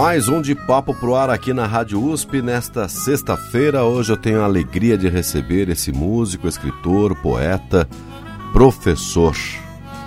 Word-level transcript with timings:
Mais 0.00 0.28
um 0.28 0.40
de 0.40 0.54
papo 0.54 0.94
pro 0.94 1.14
ar 1.14 1.28
aqui 1.28 1.52
na 1.52 1.66
Rádio 1.66 2.02
USP 2.02 2.40
nesta 2.40 2.88
sexta-feira. 2.88 3.84
Hoje 3.84 4.10
eu 4.10 4.16
tenho 4.16 4.40
a 4.40 4.46
alegria 4.46 4.96
de 4.96 5.10
receber 5.10 5.68
esse 5.68 5.92
músico, 5.92 6.48
escritor, 6.48 7.14
poeta, 7.16 7.86
professor. 8.50 9.36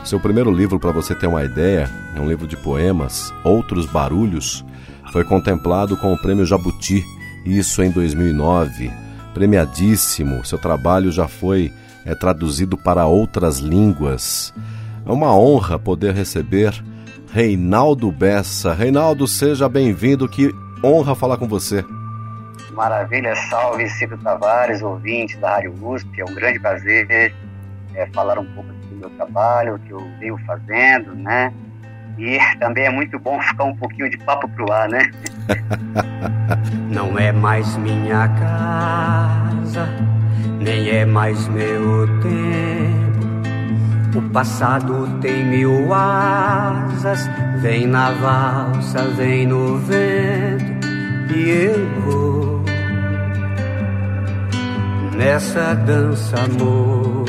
Seu 0.04 0.20
primeiro 0.20 0.50
livro, 0.50 0.80
para 0.80 0.92
você 0.92 1.14
ter 1.14 1.28
uma 1.28 1.44
ideia, 1.44 1.88
é 2.16 2.20
um 2.20 2.28
livro 2.28 2.48
de 2.48 2.58
poemas, 2.58 3.32
Outros 3.44 3.86
Barulhos, 3.86 4.66
foi 5.12 5.24
contemplado 5.24 5.96
com 5.96 6.12
o 6.12 6.18
Prêmio 6.18 6.44
Jabuti, 6.44 7.06
isso 7.46 7.84
em 7.84 7.92
2009. 7.92 8.92
Premiadíssimo, 9.36 10.44
seu 10.44 10.58
trabalho 10.58 11.12
já 11.12 11.28
foi 11.28 11.72
é, 12.04 12.16
traduzido 12.16 12.76
para 12.76 13.06
outras 13.06 13.60
línguas. 13.60 14.56
É 15.06 15.12
uma 15.12 15.38
honra 15.38 15.78
poder 15.78 16.16
receber 16.16 16.84
Reinaldo 17.34 18.12
Bessa. 18.12 18.76
Reinaldo, 18.76 19.28
seja 19.28 19.67
bem-vindo, 19.67 20.30
que 20.30 20.53
honra 20.84 21.16
falar 21.16 21.36
com 21.36 21.48
você. 21.48 21.84
Maravilha, 22.73 23.36
salve 23.50 23.89
Cito 23.89 24.16
Tavares, 24.20 24.84
ouvinte 24.84 25.36
da 25.38 25.56
Rádio 25.56 25.73
USP, 25.81 26.22
é 26.22 26.26
um 26.26 26.36
grande 26.36 26.59
prazer 26.59 27.34
é, 27.95 28.06
falar 28.14 28.38
um 28.38 28.45
pouco 28.45 28.72
do 28.72 28.95
meu 28.98 29.09
trabalho, 29.09 29.80
que 29.80 29.89
eu 29.89 30.00
venho 30.20 30.38
fazendo, 30.45 31.16
né? 31.16 31.52
E 32.20 32.38
também 32.59 32.86
é 32.86 32.92
muito 32.92 33.17
bom 33.17 33.42
ficar 33.42 33.64
um 33.64 33.76
pouquinho 33.78 34.11
de 34.11 34.17
papo 34.20 34.48
pro 34.50 34.72
ar, 34.72 34.88
né? 34.88 35.02
Não 36.88 37.17
é 37.17 37.31
mais 37.31 37.76
minha 37.78 38.28
casa, 38.28 39.89
nem 40.59 40.88
é 40.88 41.04
mais 41.04 41.48
meu 41.48 42.06
tempo 42.22 43.12
o 44.16 44.22
passado 44.30 45.08
tem 45.22 45.45
mil 45.45 45.94
asas, 45.94 47.28
vem 47.61 47.88
na 47.88 48.11
valsa, 48.11 49.03
vem 49.16 49.47
no 49.47 49.78
vento, 49.78 50.88
e 51.36 51.50
eu 51.50 52.02
vou 52.02 52.64
nessa 55.16 55.73
dança, 55.73 56.36
amor, 56.39 57.25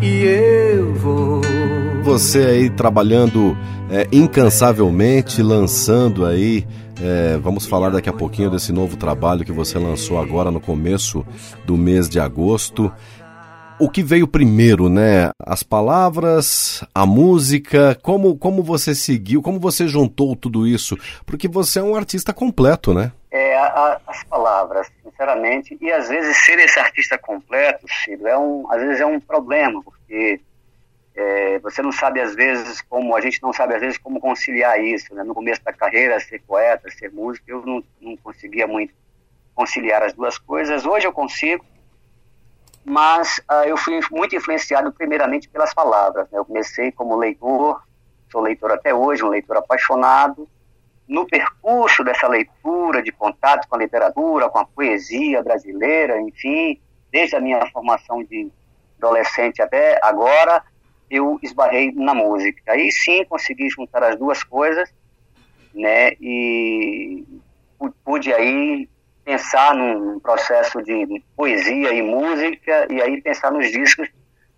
e 0.00 0.24
eu 0.24 0.94
vou. 0.94 1.40
Você 2.04 2.38
aí 2.44 2.70
trabalhando 2.70 3.56
é, 3.90 4.06
incansavelmente, 4.12 5.42
lançando 5.42 6.24
aí 6.24 6.66
é, 7.02 7.38
vamos 7.38 7.64
falar 7.64 7.88
daqui 7.88 8.10
a 8.10 8.12
pouquinho 8.12 8.50
desse 8.50 8.72
novo 8.72 8.94
trabalho 8.94 9.42
que 9.42 9.52
você 9.52 9.78
lançou 9.78 10.20
agora 10.20 10.50
no 10.50 10.60
começo 10.60 11.24
do 11.64 11.74
mês 11.74 12.10
de 12.10 12.20
agosto 12.20 12.92
o 13.80 13.90
que 13.90 14.02
veio 14.02 14.28
primeiro, 14.28 14.88
né? 14.88 15.30
As 15.38 15.62
palavras, 15.62 16.84
a 16.94 17.06
música, 17.06 17.98
como, 18.02 18.36
como 18.36 18.62
você 18.62 18.94
seguiu, 18.94 19.42
como 19.42 19.58
você 19.58 19.88
juntou 19.88 20.36
tudo 20.36 20.66
isso? 20.66 20.96
Porque 21.24 21.48
você 21.48 21.78
é 21.78 21.82
um 21.82 21.96
artista 21.96 22.32
completo, 22.32 22.92
né? 22.92 23.10
É, 23.30 23.56
a, 23.56 23.98
as 24.06 24.22
palavras, 24.24 24.90
sinceramente, 25.02 25.78
e 25.80 25.90
às 25.90 26.08
vezes 26.08 26.36
ser 26.44 26.58
esse 26.58 26.78
artista 26.78 27.16
completo, 27.16 27.86
Ciro, 28.04 28.26
é 28.26 28.38
um, 28.38 28.70
às 28.70 28.82
vezes 28.82 29.00
é 29.00 29.06
um 29.06 29.18
problema, 29.18 29.82
porque 29.82 30.40
é, 31.14 31.58
você 31.60 31.80
não 31.80 31.92
sabe 31.92 32.20
às 32.20 32.34
vezes 32.34 32.82
como, 32.82 33.16
a 33.16 33.20
gente 33.20 33.42
não 33.42 33.52
sabe 33.52 33.74
às 33.74 33.80
vezes 33.80 33.98
como 33.98 34.20
conciliar 34.20 34.78
isso, 34.82 35.14
né? 35.14 35.24
No 35.24 35.34
começo 35.34 35.64
da 35.64 35.72
carreira, 35.72 36.20
ser 36.20 36.42
poeta, 36.42 36.90
ser 36.90 37.10
músico, 37.10 37.50
eu 37.50 37.64
não, 37.64 37.82
não 38.00 38.16
conseguia 38.18 38.66
muito 38.66 38.92
conciliar 39.54 40.02
as 40.02 40.12
duas 40.12 40.38
coisas. 40.38 40.86
Hoje 40.86 41.06
eu 41.06 41.12
consigo, 41.12 41.64
mas 42.84 43.38
uh, 43.50 43.64
eu 43.66 43.76
fui 43.76 44.00
muito 44.10 44.34
influenciado 44.34 44.92
primeiramente 44.92 45.48
pelas 45.48 45.74
palavras. 45.74 46.30
Né? 46.30 46.38
Eu 46.38 46.44
comecei 46.44 46.90
como 46.92 47.16
leitor, 47.16 47.82
sou 48.30 48.40
leitor 48.40 48.72
até 48.72 48.94
hoje, 48.94 49.24
um 49.24 49.28
leitor 49.28 49.56
apaixonado. 49.56 50.48
No 51.06 51.26
percurso 51.26 52.04
dessa 52.04 52.28
leitura, 52.28 53.02
de 53.02 53.10
contato 53.10 53.68
com 53.68 53.74
a 53.74 53.78
literatura, 53.78 54.48
com 54.48 54.58
a 54.58 54.64
poesia 54.64 55.42
brasileira, 55.42 56.20
enfim, 56.20 56.80
desde 57.10 57.36
a 57.36 57.40
minha 57.40 57.66
formação 57.72 58.22
de 58.22 58.50
adolescente 58.96 59.60
até 59.60 59.98
agora, 60.02 60.62
eu 61.10 61.38
esbarrei 61.42 61.92
na 61.92 62.14
música. 62.14 62.72
Aí 62.72 62.92
sim 62.92 63.24
consegui 63.24 63.68
juntar 63.68 64.04
as 64.04 64.16
duas 64.16 64.44
coisas, 64.44 64.92
né? 65.74 66.12
E 66.20 67.24
pude 68.04 68.32
aí 68.32 68.88
pensar 69.24 69.74
num 69.74 70.18
processo 70.20 70.82
de 70.82 71.22
poesia 71.36 71.92
e 71.92 72.02
música 72.02 72.86
e 72.90 73.00
aí 73.00 73.20
pensar 73.20 73.50
nos 73.50 73.70
discos, 73.70 74.08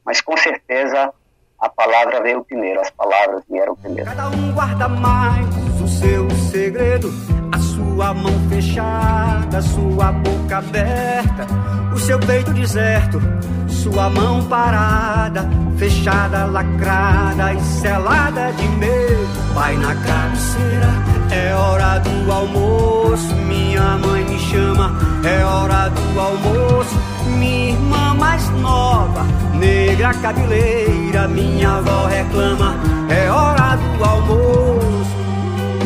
mas 0.04 0.20
com 0.20 0.36
certeza 0.36 1.12
a 1.58 1.68
palavra 1.68 2.20
veio 2.22 2.44
primeiro, 2.44 2.80
as 2.80 2.90
palavras 2.90 3.42
vieram 3.48 3.76
primeiro. 3.76 4.10
Cada 4.10 4.28
um 4.28 4.52
guarda 4.52 4.88
mais 4.88 5.46
o 5.80 5.88
seu 5.88 6.31
segredo, 6.52 7.10
a 7.50 7.58
sua 7.58 8.12
mão 8.12 8.48
fechada, 8.50 9.62
sua 9.62 10.12
boca 10.12 10.58
aberta, 10.58 11.46
o 11.94 11.98
seu 11.98 12.18
peito 12.18 12.52
deserto, 12.52 13.18
sua 13.66 14.10
mão 14.10 14.44
parada, 14.44 15.48
fechada, 15.78 16.44
lacrada 16.44 17.54
e 17.54 17.60
selada 17.62 18.52
de 18.52 18.68
medo. 18.68 19.54
Vai 19.54 19.78
na 19.78 19.94
cabeceira 19.94 21.12
é 21.32 21.54
hora 21.54 21.98
do 22.00 22.30
almoço, 22.30 23.34
minha 23.48 23.96
mãe 23.96 24.22
me 24.22 24.38
chama. 24.38 24.92
É 25.24 25.42
hora 25.42 25.88
do 25.88 26.20
almoço, 26.20 26.94
minha 27.38 27.70
irmã 27.70 28.14
mais 28.14 28.46
nova, 28.60 29.24
negra 29.54 30.12
cabeleira, 30.12 31.26
minha 31.28 31.78
avó 31.78 32.06
reclama. 32.06 32.74
É 33.08 33.30
hora 33.30 33.76
do 33.76 34.04
almoço. 34.04 34.71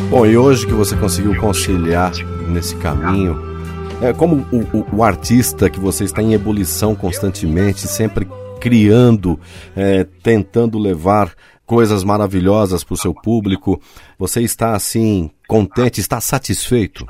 Bom, 0.08 0.24
e 0.24 0.38
hoje 0.38 0.64
que 0.64 0.72
você 0.72 0.96
conseguiu 0.96 1.36
conciliar 1.40 2.12
nesse 2.48 2.76
caminho, 2.76 3.36
é 4.00 4.12
como 4.12 4.46
o, 4.52 4.78
o, 4.78 4.98
o 4.98 5.02
artista 5.02 5.68
que 5.68 5.80
você 5.80 6.04
está 6.04 6.22
em 6.22 6.32
ebulição 6.32 6.94
constantemente, 6.94 7.88
sempre 7.88 8.24
criando, 8.60 9.38
é, 9.76 10.04
tentando 10.22 10.78
levar 10.78 11.34
coisas 11.66 12.04
maravilhosas 12.04 12.84
para 12.84 12.94
o 12.94 12.96
seu 12.96 13.12
público. 13.12 13.80
Você 14.16 14.42
está 14.42 14.76
assim 14.76 15.28
contente, 15.48 16.00
está 16.00 16.20
satisfeito? 16.20 17.04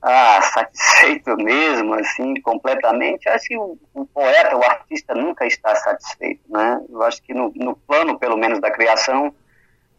Ah, 0.00 0.40
satisfeito 0.40 1.36
mesmo, 1.36 1.94
assim, 1.94 2.40
completamente. 2.42 3.28
Acho 3.28 3.48
que 3.48 3.56
o, 3.58 3.76
o, 3.92 4.06
poeta, 4.06 4.56
o 4.56 4.62
artista 4.62 5.14
nunca 5.16 5.44
está 5.44 5.74
satisfeito, 5.74 6.42
né? 6.48 6.80
Eu 6.88 7.02
acho 7.02 7.20
que 7.24 7.34
no, 7.34 7.52
no 7.56 7.74
plano, 7.74 8.16
pelo 8.16 8.36
menos, 8.36 8.60
da 8.60 8.70
criação, 8.70 9.34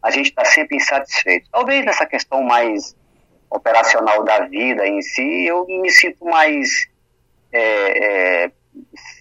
a 0.02 0.12
gente 0.12 0.30
está 0.30 0.46
sempre 0.46 0.78
insatisfeito. 0.78 1.50
Talvez 1.52 1.86
nessa 1.86 2.06
questão 2.06 2.42
mais 2.44 2.96
operacional 3.50 4.24
da 4.24 4.46
vida 4.46 4.88
em 4.88 5.02
si, 5.02 5.46
eu 5.46 5.66
me 5.66 5.90
sinto 5.90 6.24
mais 6.26 6.88
é, 7.52 8.44
é, 8.46 8.52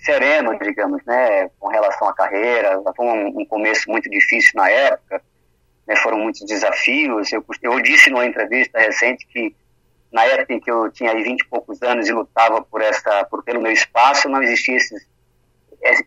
sereno, 0.05 0.57
digamos, 0.59 1.03
né, 1.05 1.51
com 1.59 1.69
relação 1.69 2.09
à 2.09 2.15
carreira. 2.15 2.81
Foi 2.97 3.07
um, 3.07 3.41
um 3.41 3.47
começo 3.47 3.91
muito 3.91 4.09
difícil 4.09 4.53
na 4.55 4.71
época, 4.71 5.23
né, 5.87 5.97
foram 5.97 6.19
muitos 6.19 6.45
desafios. 6.47 7.33
Eu, 7.33 7.45
eu 7.63 7.81
disse 7.81 8.11
numa 8.11 8.27
entrevista 8.27 8.79
recente 8.79 9.27
que 9.27 9.55
na 10.13 10.25
época 10.25 10.55
em 10.55 10.61
que 10.61 10.71
eu 10.71 10.91
tinha 10.91 11.11
aí 11.11 11.23
20 11.23 11.41
e 11.41 11.49
poucos 11.49 11.83
anos 11.83 12.09
e 12.09 12.13
lutava 12.13 12.63
por 12.63 12.81
essa, 12.81 13.25
por 13.25 13.43
pelo 13.43 13.61
meu 13.61 13.73
espaço, 13.73 14.29
não 14.29 14.43
existia 14.43 14.77
esses, 14.77 15.07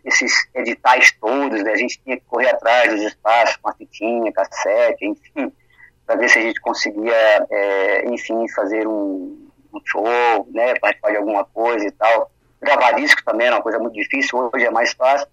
esses 0.05 0.31
editais 0.53 1.11
todos, 1.19 1.63
né? 1.63 1.71
a 1.71 1.77
gente 1.77 2.01
tinha 2.03 2.17
que 2.17 2.25
correr 2.25 2.49
atrás 2.49 2.91
dos 2.93 3.01
espaços 3.03 3.57
com 3.57 3.69
a 3.69 3.73
fitinha, 3.73 4.31
cassete, 4.31 5.05
enfim, 5.05 5.51
para 6.05 6.15
ver 6.15 6.29
se 6.29 6.39
a 6.39 6.41
gente 6.41 6.59
conseguia, 6.61 7.47
é, 7.49 8.05
enfim, 8.09 8.47
fazer 8.49 8.87
um, 8.87 9.47
um 9.73 9.79
show, 9.85 10.47
né, 10.51 10.73
participar 10.79 11.11
de 11.11 11.17
alguma 11.17 11.45
coisa 11.45 11.85
e 11.85 11.91
tal. 11.91 12.31
Gravar 12.61 12.91
disco 12.93 13.23
também 13.23 13.47
era 13.47 13.55
uma 13.55 13.63
coisa 13.63 13.79
muito 13.79 13.93
difícil, 13.93 14.49
hoje 14.53 14.65
é 14.65 14.71
mais 14.71 14.93
fácil. 14.93 15.27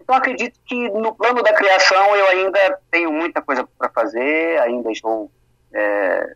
Então 0.00 0.14
acredito 0.14 0.58
que 0.66 0.88
no 0.88 1.14
plano 1.14 1.42
da 1.42 1.52
criação 1.52 2.16
eu 2.16 2.26
ainda 2.28 2.80
tenho 2.90 3.12
muita 3.12 3.42
coisa 3.42 3.68
para 3.78 3.90
fazer, 3.90 4.58
ainda 4.60 4.90
estou, 4.90 5.30
é, 5.72 6.34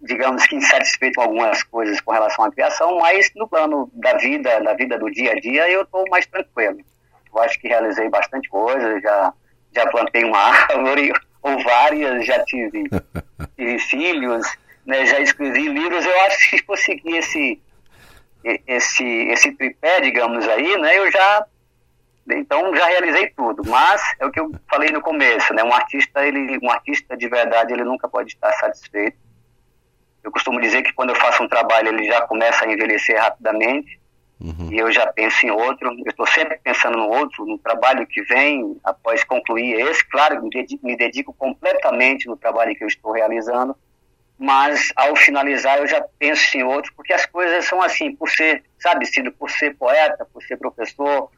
digamos 0.00 0.46
que 0.46 0.56
insatisfeito 0.56 1.16
com 1.16 1.22
algumas 1.22 1.62
coisas 1.64 2.00
com 2.00 2.12
relação 2.12 2.44
à 2.44 2.52
criação, 2.52 2.98
mas 2.98 3.30
no 3.34 3.48
plano 3.48 3.90
da 3.92 4.14
vida, 4.14 4.60
da 4.60 4.74
vida 4.74 4.98
do 4.98 5.10
dia 5.10 5.32
a 5.32 5.40
dia, 5.40 5.68
eu 5.70 5.82
estou 5.82 6.04
mais 6.08 6.26
tranquilo. 6.26 6.78
Eu 7.34 7.42
acho 7.42 7.60
que 7.60 7.68
realizei 7.68 8.08
bastante 8.08 8.48
coisa, 8.48 9.00
já 9.00 9.32
já 9.74 9.86
plantei 9.90 10.24
uma 10.24 10.38
árvore, 10.70 11.12
ou 11.42 11.62
várias, 11.62 12.24
já 12.26 12.42
tive, 12.44 12.84
tive 13.56 13.78
filhos, 13.78 14.46
né, 14.86 15.04
já 15.06 15.20
escrevi 15.20 15.68
livros. 15.68 16.04
Eu 16.04 16.20
acho 16.22 16.38
que 16.38 16.58
se 16.58 16.64
fosse 16.64 16.84
seguir 16.84 17.18
esse, 17.18 17.60
esse, 18.66 19.04
esse 19.04 19.52
tripé, 19.52 20.00
digamos 20.00 20.48
aí, 20.48 20.78
né, 20.78 20.98
eu 20.98 21.10
já 21.10 21.46
então 22.30 22.76
já 22.76 22.84
realizei 22.86 23.30
tudo, 23.30 23.62
mas 23.66 24.02
é 24.20 24.26
o 24.26 24.30
que 24.30 24.38
eu 24.38 24.52
falei 24.68 24.90
no 24.90 25.00
começo, 25.00 25.54
né? 25.54 25.64
Um 25.64 25.72
artista, 25.72 26.22
ele, 26.26 26.58
um 26.62 26.70
artista 26.70 27.16
de 27.16 27.26
verdade, 27.26 27.72
ele 27.72 27.84
nunca 27.84 28.06
pode 28.06 28.34
estar 28.34 28.52
satisfeito. 28.52 29.16
Eu 30.22 30.30
costumo 30.30 30.60
dizer 30.60 30.82
que 30.82 30.92
quando 30.92 31.10
eu 31.10 31.16
faço 31.16 31.42
um 31.42 31.48
trabalho, 31.48 31.88
ele 31.88 32.04
já 32.04 32.22
começa 32.22 32.64
a 32.64 32.72
envelhecer 32.72 33.18
rapidamente. 33.18 33.98
Uhum. 34.40 34.72
E 34.72 34.78
eu 34.78 34.90
já 34.92 35.06
penso 35.06 35.44
em 35.44 35.50
outro, 35.50 35.90
eu 35.90 36.10
estou 36.10 36.26
sempre 36.26 36.60
pensando 36.62 36.96
no 36.96 37.08
outro, 37.08 37.44
no 37.44 37.58
trabalho 37.58 38.06
que 38.06 38.22
vem 38.22 38.78
após 38.84 39.24
concluir 39.24 39.80
esse. 39.80 40.04
Claro, 40.08 40.40
me 40.42 40.50
dedico, 40.50 40.86
me 40.86 40.96
dedico 40.96 41.32
completamente 41.32 42.28
no 42.28 42.36
trabalho 42.36 42.74
que 42.76 42.84
eu 42.84 42.88
estou 42.88 43.10
realizando, 43.10 43.76
mas 44.38 44.92
ao 44.94 45.16
finalizar 45.16 45.78
eu 45.78 45.88
já 45.88 46.00
penso 46.18 46.56
em 46.56 46.62
outro, 46.62 46.92
porque 46.94 47.12
as 47.12 47.26
coisas 47.26 47.64
são 47.64 47.82
assim, 47.82 48.14
por 48.14 48.30
ser, 48.30 48.62
sabe, 48.78 49.06
sido 49.06 49.32
por 49.32 49.50
ser 49.50 49.76
poeta, 49.76 50.24
por 50.32 50.40
ser 50.44 50.56
professor, 50.56 51.28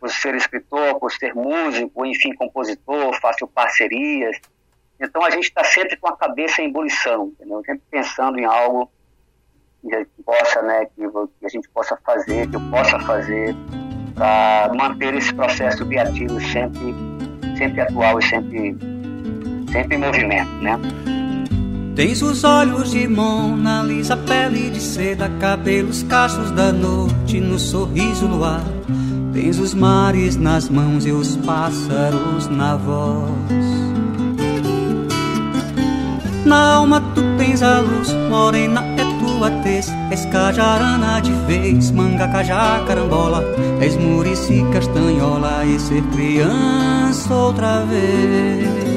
por 0.00 0.10
ser 0.10 0.34
escritor, 0.34 0.98
por 0.98 1.12
ser 1.12 1.34
músico, 1.34 2.06
enfim, 2.06 2.34
compositor, 2.34 3.12
faço 3.20 3.46
parcerias. 3.46 4.38
Então 5.00 5.24
a 5.24 5.30
gente 5.30 5.44
está 5.44 5.62
sempre 5.64 5.96
com 5.96 6.08
a 6.08 6.16
cabeça 6.16 6.60
em 6.60 6.68
ebulição, 6.68 7.28
entendeu? 7.28 7.62
sempre 7.64 7.82
pensando 7.90 8.38
em 8.38 8.44
algo 8.44 8.90
que 9.82 9.94
a 9.94 9.98
gente 9.98 10.10
possa, 10.24 10.62
né, 10.62 10.86
que, 10.86 11.04
a 11.46 11.48
gente 11.48 11.68
possa 11.68 11.96
fazer, 12.04 12.48
que 12.48 12.56
eu 12.56 12.60
possa 12.70 12.98
fazer 13.00 13.54
para 14.14 14.72
manter 14.74 15.14
esse 15.14 15.32
processo 15.32 15.86
criativo 15.86 16.40
sempre, 16.40 16.94
sempre 17.56 17.80
atual 17.80 18.18
e 18.18 18.24
sempre, 18.24 18.76
sempre 19.70 19.94
em 19.94 19.98
movimento, 19.98 20.50
né? 20.60 20.78
Tens 21.94 22.22
os 22.22 22.44
olhos 22.44 22.92
de 22.92 23.08
Mona 23.08 23.82
Lisa, 23.82 24.16
pele 24.16 24.70
de 24.70 24.80
seda, 24.80 25.28
cabelos 25.40 26.04
cachos 26.04 26.50
da 26.52 26.72
noite 26.72 27.40
no 27.40 27.58
sorriso 27.58 28.26
luar. 28.26 28.62
Tens 29.32 29.58
os 29.58 29.74
mares 29.74 30.36
nas 30.36 30.68
mãos 30.68 31.04
e 31.06 31.10
os 31.10 31.36
pássaros 31.38 32.46
na 32.48 32.76
voz. 32.76 33.67
Na 36.48 36.76
alma 36.76 36.98
tu 37.14 37.20
tens 37.36 37.62
a 37.62 37.80
luz, 37.80 38.10
morena 38.30 38.82
é 38.96 39.04
tua 39.20 39.50
tez 39.62 39.86
És 40.10 40.24
cajarana 40.24 41.20
de 41.20 41.30
vez, 41.46 41.90
manga, 41.90 42.26
cajá, 42.26 42.82
carambola 42.86 43.44
És 43.82 43.94
murici, 43.96 44.64
castanhola 44.72 45.66
e 45.66 45.78
ser 45.78 46.02
criança 46.04 47.34
outra 47.34 47.80
vez 47.84 48.88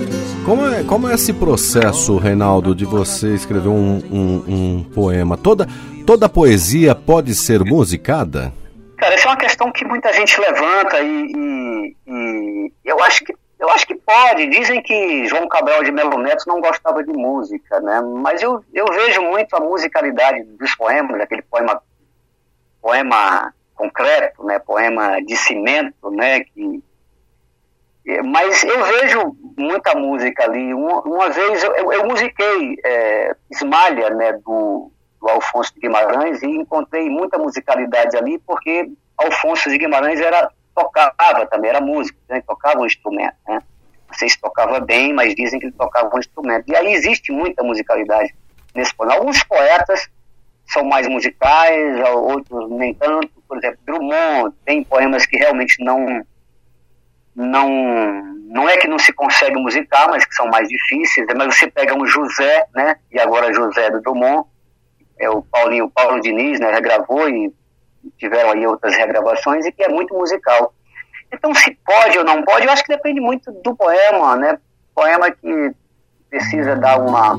como 0.46 0.66
é, 0.66 0.84
como 0.84 1.08
é 1.08 1.14
esse 1.14 1.34
processo, 1.34 2.18
Reinaldo, 2.18 2.74
de 2.74 2.84
você 2.84 3.36
escrever 3.36 3.70
um, 3.70 4.02
um, 4.12 4.44
um 4.48 4.84
poema? 4.84 5.38
Toda, 5.38 5.68
toda 6.04 6.28
poesia 6.28 6.96
pode 6.96 7.36
ser 7.36 7.64
musicada? 7.64 8.52
Cara, 8.98 9.14
essa 9.14 9.28
é 9.28 9.30
uma 9.30 9.38
questão 9.38 9.72
que 9.72 9.86
muita 9.86 10.12
gente 10.12 10.40
levanta 10.42 11.00
e, 11.00 11.32
e, 11.36 11.96
e 12.08 12.72
eu 12.84 13.04
acho 13.04 13.24
que 13.24 13.36
eu 13.62 13.70
acho 13.70 13.86
que 13.86 13.94
pode. 13.94 14.48
Dizem 14.48 14.82
que 14.82 15.28
João 15.28 15.48
Cabral 15.48 15.84
de 15.84 15.92
Melo 15.92 16.18
Neto 16.18 16.46
não 16.48 16.60
gostava 16.60 17.04
de 17.04 17.14
música, 17.14 17.80
né? 17.80 18.02
Mas 18.02 18.42
eu, 18.42 18.66
eu 18.74 18.86
vejo 18.88 19.22
muito 19.22 19.56
a 19.56 19.60
musicalidade 19.60 20.44
dos 20.44 20.76
poemas, 20.76 21.22
aquele 21.22 21.44
poema, 21.44 21.80
poema 22.82 23.54
concreto, 23.76 24.44
né? 24.44 24.58
Poema 24.58 25.22
de 25.22 25.38
cimento, 25.38 26.10
né? 26.10 26.40
Que, 26.40 26.84
mas 28.26 28.64
eu 28.64 28.84
vejo 28.84 29.38
muita 29.56 29.94
música 29.94 30.44
ali. 30.44 30.74
Uma, 30.74 31.02
uma 31.02 31.30
vez 31.30 31.64
eu, 31.64 31.76
eu, 31.76 31.94
eu 31.94 32.08
musiquei 32.08 32.80
é, 32.84 33.36
Esmalha, 33.52 34.10
né? 34.10 34.34
Do, 34.44 34.92
do 35.22 35.30
Alfonso 35.30 35.72
de 35.76 35.82
Guimarães 35.82 36.42
e 36.42 36.48
encontrei 36.48 37.08
muita 37.12 37.38
musicalidade 37.38 38.18
ali 38.18 38.40
porque 38.40 38.90
Alfonso 39.16 39.70
de 39.70 39.78
Guimarães 39.78 40.20
era 40.20 40.52
tocava 40.76 41.46
também, 41.48 41.70
era 41.70 41.82
músico, 41.82 42.18
né? 42.30 42.42
tocava 42.46 42.80
um 42.80 42.86
instrumento. 42.86 43.36
Né? 43.48 43.60
Não 44.08 44.18
sei 44.18 44.30
se 44.30 44.40
tocava 44.40 44.80
bem, 44.80 45.14
mas 45.14 45.36
dizem 45.36 45.60
que 45.60 45.68
ele 45.68 45.76
tocava 45.78 46.14
um 46.14 46.20
instrumento. 46.20 46.66
E 46.68 46.76
aí 46.76 46.94
existe 46.94 47.32
muita 47.32 47.64
musicalidade 47.64 48.34
nesse 48.76 48.94
poema. 48.96 49.16
Alguns 49.16 49.44
poetas 49.44 50.10
são 50.68 50.84
mais 50.84 51.08
musicais, 51.08 52.00
outros 52.10 52.70
nem 52.72 52.94
tanto. 52.94 53.30
Por 53.48 53.58
exemplo, 53.58 53.80
Drummond 53.86 54.56
tem 54.66 54.84
poemas 54.84 55.26
que 55.26 55.38
realmente 55.38 55.84
não 55.84 56.26
não 57.34 57.70
não 58.48 58.68
é 58.68 58.76
que 58.76 58.88
não 58.88 59.00
se 59.00 59.14
consegue 59.14 59.56
musicar, 59.56 60.10
mas 60.10 60.26
que 60.26 60.36
são 60.36 60.48
mais 60.48 60.68
difíceis. 60.68 61.26
Mas 61.36 61.56
você 61.58 61.72
pega 61.72 61.96
um 61.96 62.06
José, 62.06 62.66
né? 62.76 62.98
E 63.12 63.20
agora 63.20 63.54
José 63.54 63.90
do 63.90 64.02
Drummond, 64.02 64.46
é 65.18 65.30
o 65.30 65.42
Paulinho, 65.42 65.90
Paulo 65.90 66.20
Diniz, 66.20 66.60
né? 66.60 66.72
Regravou 66.72 67.30
e 67.30 67.54
tiveram 68.18 68.52
aí 68.52 68.66
outras 68.66 68.96
regravações 68.96 69.66
e 69.66 69.72
que 69.72 69.84
é 69.84 69.90
muito 69.90 70.14
musical. 70.14 70.74
Então, 71.34 71.54
se 71.56 71.78
pode 71.86 72.18
ou 72.18 72.26
não 72.26 72.44
pode, 72.44 72.66
eu 72.66 72.72
acho 72.72 72.84
que 72.84 72.94
depende 72.94 73.22
muito 73.22 73.52
do 73.52 73.76
poema, 73.76 74.36
né? 74.36 74.58
Poema 74.94 75.32
que 75.32 75.72
precisa 76.30 76.76
dar 76.76 77.00
uma. 77.00 77.38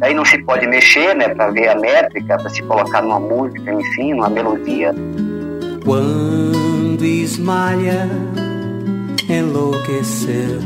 Aí 0.00 0.14
não 0.14 0.24
se 0.24 0.38
pode 0.44 0.66
mexer, 0.66 1.14
né, 1.14 1.28
para 1.34 1.50
ver 1.50 1.68
a 1.68 1.74
métrica, 1.74 2.36
para 2.36 2.50
se 2.50 2.62
colocar 2.62 3.00
numa 3.02 3.18
música, 3.18 3.72
enfim, 3.72 4.12
numa 4.12 4.28
melodia. 4.28 4.94
Quando 5.84 7.02
esmalha, 7.02 8.08
enlouqueceu. 9.28 10.60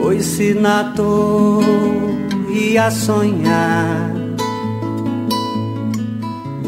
Pois-se 0.00 0.54
na 0.54 0.92
torre 0.94 2.78
a 2.78 2.90
sonhar 2.90 4.21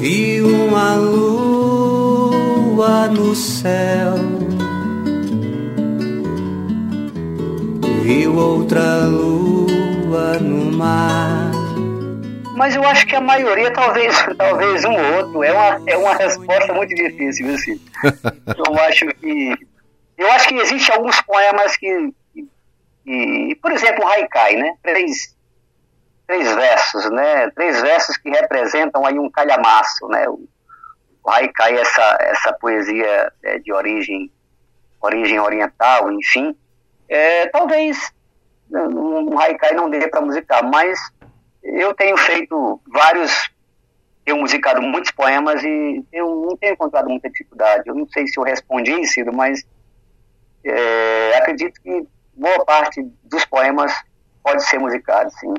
Vi 0.05 0.43
uma 0.43 0.97
lua 0.97 1.89
no 3.09 3.35
céu, 3.35 4.12
vi 8.03 8.29
outra 8.29 9.06
lua 9.06 10.39
no 10.41 10.77
mar. 10.77 11.53
Mas 12.55 12.77
eu 12.77 12.85
acho 12.85 13.06
que 13.06 13.17
a 13.17 13.21
maioria, 13.23 13.73
talvez, 13.73 14.15
talvez 14.37 14.85
um 14.85 14.93
ou 14.93 15.15
outro, 15.15 15.43
é 15.43 15.51
uma, 15.51 15.81
é 15.87 15.97
uma 15.97 16.15
resposta 16.17 16.75
muito 16.75 16.95
difícil, 16.95 17.55
assim. 17.55 17.81
eu 18.59 18.79
acho 18.81 19.07
que. 19.07 19.55
Eu 20.19 20.31
acho 20.33 20.49
que 20.49 20.57
existem 20.57 20.95
alguns 20.95 21.19
poemas 21.23 21.78
que. 21.78 22.12
que 22.35 23.57
por 23.57 23.73
exemplo, 23.73 24.05
o 24.05 24.09
Haikai, 24.09 24.57
né? 24.57 24.75
Três, 24.83 25.34
três 26.26 26.54
versos, 26.54 27.11
né? 27.11 27.50
Três 27.50 27.81
versos 27.81 28.16
que 28.16 28.31
representam 28.31 29.04
aí 29.04 29.19
um 29.19 29.31
calhamaço, 29.31 30.07
né? 30.09 30.28
O, 30.28 30.49
o 31.23 31.31
haikai, 31.31 31.76
essa, 31.76 32.19
essa 32.21 32.52
poesia 32.52 33.33
é, 33.43 33.59
de 33.59 33.73
origem, 33.73 34.31
origem 35.00 35.40
oriental, 35.40 36.12
enfim, 36.12 36.57
é, 37.09 37.47
talvez 37.49 38.12
um 38.71 39.38
haikai 39.38 39.73
não 39.73 39.88
dê 39.88 40.09
para 40.09 40.21
musicar, 40.21 40.64
mas 40.64 40.99
eu 41.62 41.95
tenho 41.95 42.16
feito 42.16 42.81
vários, 42.87 43.50
tenho 44.25 44.38
musicado 44.38 44.83
muitos 44.83 45.11
poemas 45.12 45.62
e 45.62 46.04
eu 46.12 46.47
não 46.47 46.57
tenho 46.57 46.73
encontrado 46.73 47.09
muita 47.09 47.31
dificuldade. 47.31 47.85
Eu 47.87 47.95
não 47.95 48.07
sei 48.09 48.26
se 48.26 48.38
eu 48.38 48.45
respondi, 48.45 49.07
Cido, 49.07 49.33
mas 49.33 49.64
é, 50.64 51.37
acredito 51.37 51.81
que 51.81 52.07
boa 52.35 52.64
parte 52.64 53.02
dos 53.23 53.45
poemas 53.45 53.93
pode 54.43 54.64
ser 54.64 54.78
musicado, 54.78 55.31
sim. 55.38 55.54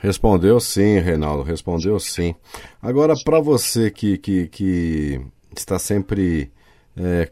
Respondeu 0.00 0.58
sim, 0.58 0.98
Reinaldo, 0.98 1.42
respondeu 1.42 2.00
sim. 2.00 2.34
Agora, 2.80 3.14
para 3.22 3.38
você 3.38 3.90
que, 3.90 4.16
que, 4.16 4.48
que 4.48 5.20
está 5.54 5.78
sempre 5.78 6.50
é, 6.96 7.28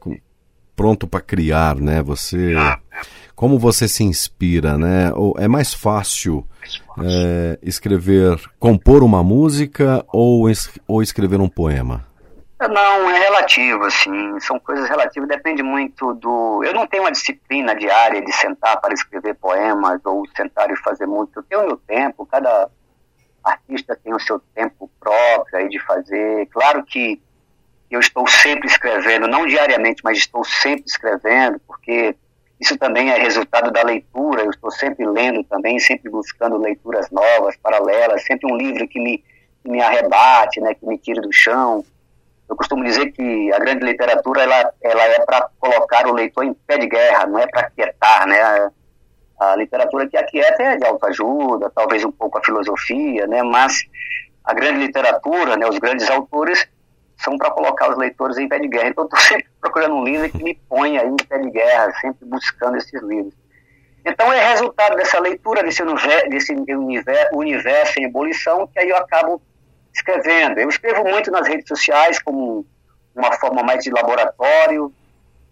pronto 0.76 1.06
para 1.06 1.20
criar, 1.20 1.76
né? 1.76 2.02
Você, 2.02 2.54
como 3.34 3.58
você 3.58 3.88
se 3.88 4.04
inspira, 4.04 4.76
né? 4.76 5.12
Ou 5.14 5.34
é 5.38 5.48
mais 5.48 5.72
fácil 5.72 6.46
é, 7.00 7.58
escrever, 7.62 8.38
compor 8.58 9.02
uma 9.02 9.22
música 9.24 10.04
ou, 10.12 10.44
ou 10.86 11.02
escrever 11.02 11.40
um 11.40 11.48
poema? 11.48 12.07
Não, 12.60 13.08
é 13.08 13.18
relativo, 13.20 13.84
assim, 13.84 14.40
são 14.40 14.58
coisas 14.58 14.88
relativas, 14.88 15.28
depende 15.28 15.62
muito 15.62 16.12
do... 16.14 16.64
Eu 16.64 16.74
não 16.74 16.88
tenho 16.88 17.04
uma 17.04 17.12
disciplina 17.12 17.72
diária 17.72 18.20
de 18.20 18.32
sentar 18.32 18.80
para 18.80 18.92
escrever 18.92 19.34
poemas 19.34 20.00
ou 20.04 20.26
sentar 20.36 20.68
e 20.68 20.76
fazer 20.76 21.06
música, 21.06 21.38
eu 21.38 21.44
tenho 21.44 21.62
o 21.62 21.66
meu 21.66 21.76
tempo, 21.76 22.26
cada 22.26 22.68
artista 23.44 23.96
tem 24.02 24.12
o 24.12 24.18
seu 24.18 24.40
tempo 24.56 24.90
próprio 24.98 25.56
aí 25.56 25.68
de 25.68 25.78
fazer, 25.78 26.46
claro 26.46 26.84
que 26.84 27.22
eu 27.88 28.00
estou 28.00 28.26
sempre 28.26 28.66
escrevendo, 28.66 29.28
não 29.28 29.46
diariamente, 29.46 30.02
mas 30.02 30.18
estou 30.18 30.44
sempre 30.44 30.84
escrevendo, 30.84 31.60
porque 31.60 32.16
isso 32.60 32.76
também 32.76 33.10
é 33.10 33.18
resultado 33.18 33.70
da 33.70 33.84
leitura, 33.84 34.42
eu 34.42 34.50
estou 34.50 34.72
sempre 34.72 35.06
lendo 35.06 35.44
também, 35.44 35.78
sempre 35.78 36.10
buscando 36.10 36.56
leituras 36.56 37.08
novas, 37.10 37.56
paralelas, 37.56 38.24
sempre 38.24 38.52
um 38.52 38.56
livro 38.56 38.86
que 38.88 38.98
me, 38.98 39.18
que 39.62 39.70
me 39.70 39.80
arrebate, 39.80 40.60
né, 40.60 40.74
que 40.74 40.84
me 40.84 40.98
tire 40.98 41.20
do 41.20 41.32
chão, 41.32 41.84
eu 42.48 42.56
costumo 42.56 42.82
dizer 42.82 43.12
que 43.12 43.52
a 43.52 43.58
grande 43.58 43.84
literatura 43.84 44.42
ela, 44.42 44.72
ela 44.80 45.02
é 45.04 45.20
para 45.20 45.48
colocar 45.60 46.06
o 46.06 46.14
leitor 46.14 46.44
em 46.44 46.54
pé 46.54 46.78
de 46.78 46.88
guerra, 46.88 47.26
não 47.26 47.38
é 47.38 47.46
para 47.46 47.70
quietar, 47.70 48.26
né? 48.26 48.40
A, 48.40 48.70
a, 49.40 49.56
literatura 49.56 50.08
que 50.08 50.16
aquieta 50.16 50.62
é 50.62 50.76
de 50.76 50.86
autoajuda, 50.86 51.70
talvez 51.74 52.04
um 52.04 52.10
pouco 52.10 52.38
a 52.38 52.44
filosofia, 52.44 53.26
né? 53.26 53.42
Mas 53.42 53.82
a 54.44 54.54
grande 54.54 54.80
literatura, 54.80 55.56
né? 55.56 55.66
Os 55.66 55.78
grandes 55.78 56.08
autores 56.08 56.66
são 57.18 57.36
para 57.36 57.50
colocar 57.50 57.90
os 57.90 57.98
leitores 57.98 58.38
em 58.38 58.48
pé 58.48 58.58
de 58.58 58.68
guerra. 58.68 58.88
Então, 58.88 59.04
estou 59.04 59.20
sempre 59.20 59.46
procurando 59.60 59.96
um 59.96 60.04
livro 60.04 60.30
que 60.30 60.42
me 60.42 60.54
ponha 60.68 61.04
em 61.04 61.16
pé 61.16 61.38
de 61.38 61.50
guerra, 61.50 61.92
sempre 62.00 62.24
buscando 62.24 62.78
esses 62.78 63.02
livros. 63.02 63.34
Então, 64.06 64.32
é 64.32 64.48
resultado 64.52 64.96
dessa 64.96 65.20
leitura 65.20 65.62
desse 65.62 65.82
universo, 65.82 66.28
desse 66.30 66.56
universo 67.32 68.00
em 68.00 68.04
ebulição 68.04 68.66
que 68.66 68.78
aí 68.78 68.88
eu 68.88 68.96
acabo 68.96 69.42
escrevendo. 69.98 70.58
Eu 70.58 70.68
escrevo 70.68 71.04
muito 71.04 71.30
nas 71.30 71.46
redes 71.46 71.68
sociais 71.68 72.20
como 72.22 72.66
uma 73.14 73.32
forma 73.32 73.62
mais 73.62 73.82
de 73.82 73.90
laboratório, 73.90 74.92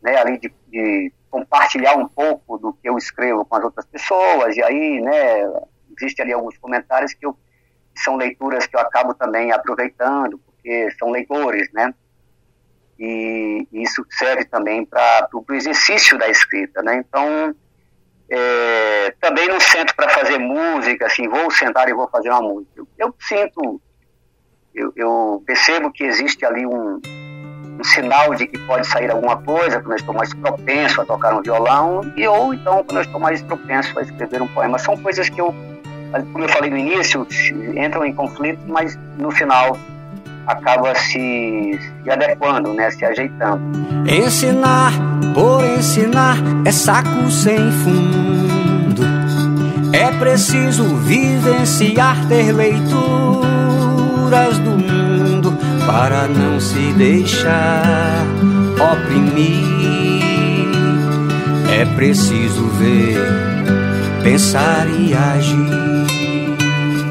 né, 0.03 0.17
ali 0.17 0.39
de, 0.39 0.53
de, 0.69 1.13
compartilhar 1.31 1.97
um 1.97 2.09
pouco 2.09 2.57
do 2.57 2.73
que 2.73 2.89
eu 2.89 2.97
escrevo 2.97 3.45
com 3.45 3.57
as 3.57 3.65
outras 3.65 3.85
pessoas, 3.87 4.57
e 4.57 4.63
aí, 4.63 5.01
né, 5.01 5.43
existem 5.97 6.25
ali 6.25 6.33
alguns 6.33 6.57
comentários 6.59 7.13
que, 7.13 7.27
eu, 7.27 7.37
são 7.97 8.17
leituras 8.17 8.67
que 8.67 8.77
eu 8.77 8.81
acabo 8.81 9.13
também 9.15 9.53
aproveitando, 9.53 10.39
porque 10.39 10.91
são 10.99 11.11
leitores, 11.11 11.71
né, 11.73 11.93
e 12.99 13.67
isso 13.73 14.07
serve 14.11 14.45
também 14.45 14.87
para 14.87 15.29
o 15.33 15.45
exercício 15.53 16.17
da 16.17 16.29
escrita, 16.29 16.83
né, 16.83 16.97
então, 16.97 17.55
é, 18.31 19.15
também 19.21 19.49
não 19.49 19.61
sento 19.61 19.95
para 19.95 20.09
fazer 20.11 20.39
música, 20.39 21.07
assim, 21.07 21.29
vou 21.29 21.51
sentar 21.51 21.89
e 21.89 21.95
vou 21.95 22.09
fazer 22.09 22.31
uma 22.31 22.43
música. 22.43 22.83
Eu 22.99 23.15
sinto, 23.21 23.81
eu, 24.77 24.93
eu 24.95 25.43
percebo 25.47 25.91
que 25.91 26.05
existe 26.05 26.45
ali 26.45 26.67
um, 26.67 27.01
um 27.81 27.85
sinal 27.85 28.35
de 28.35 28.47
que 28.47 28.59
pode 28.59 28.87
sair 28.87 29.11
alguma 29.11 29.39
coisa, 29.39 29.81
quando 29.81 29.93
eu 29.93 29.97
estou 29.97 30.15
mais 30.15 30.33
propenso 30.35 31.01
a 31.01 31.07
tocar 31.07 31.35
um 31.35 31.43
violão, 31.43 32.03
e 32.15 32.29
ou 32.29 32.53
então 32.53 32.85
quando 32.85 32.99
eu 32.99 33.03
estou 33.03 33.19
mais 33.19 33.41
propenso 33.43 33.99
a 33.99 34.03
escrever 34.03 34.43
um 34.43 34.49
poema. 34.49 34.79
São 34.79 34.97
coisas 34.99 35.31
que 35.31 35.41
eu, 35.41 35.55
como 36.33 36.45
eu 36.45 36.49
falei 36.51 36.71
no 36.71 36.77
início, 36.77 37.27
entram 37.75 38.05
em 38.05 38.13
conflito, 38.13 38.61
mas 38.67 38.99
no 39.19 39.31
final 39.31 39.79
acaba 40.47 40.95
se, 40.95 41.81
se 42.03 42.11
adequando, 42.11 42.75
né, 42.75 42.91
se 42.91 43.05
ajeitando. 43.05 43.63
Ensinar 44.09 44.93
por 45.35 45.65
ensinar 45.65 46.37
é 46.67 46.71
saco 46.71 47.31
sem 47.31 47.59
fundo. 47.73 49.03
É 49.93 50.13
preciso 50.19 50.85
vivenciar, 50.97 52.29
ter 52.29 52.53
leituras 54.27 54.59
do 54.59 54.71
mundo 54.71 55.57
para 55.87 56.27
não 56.27 56.61
se 56.61 56.93
deixar 56.95 58.25
oprimir. 58.75 59.77
É 61.81 61.85
preciso 61.95 62.69
ver, 62.71 63.19
pensar 64.23 64.87
e 64.89 65.15
agir. 65.15 66.07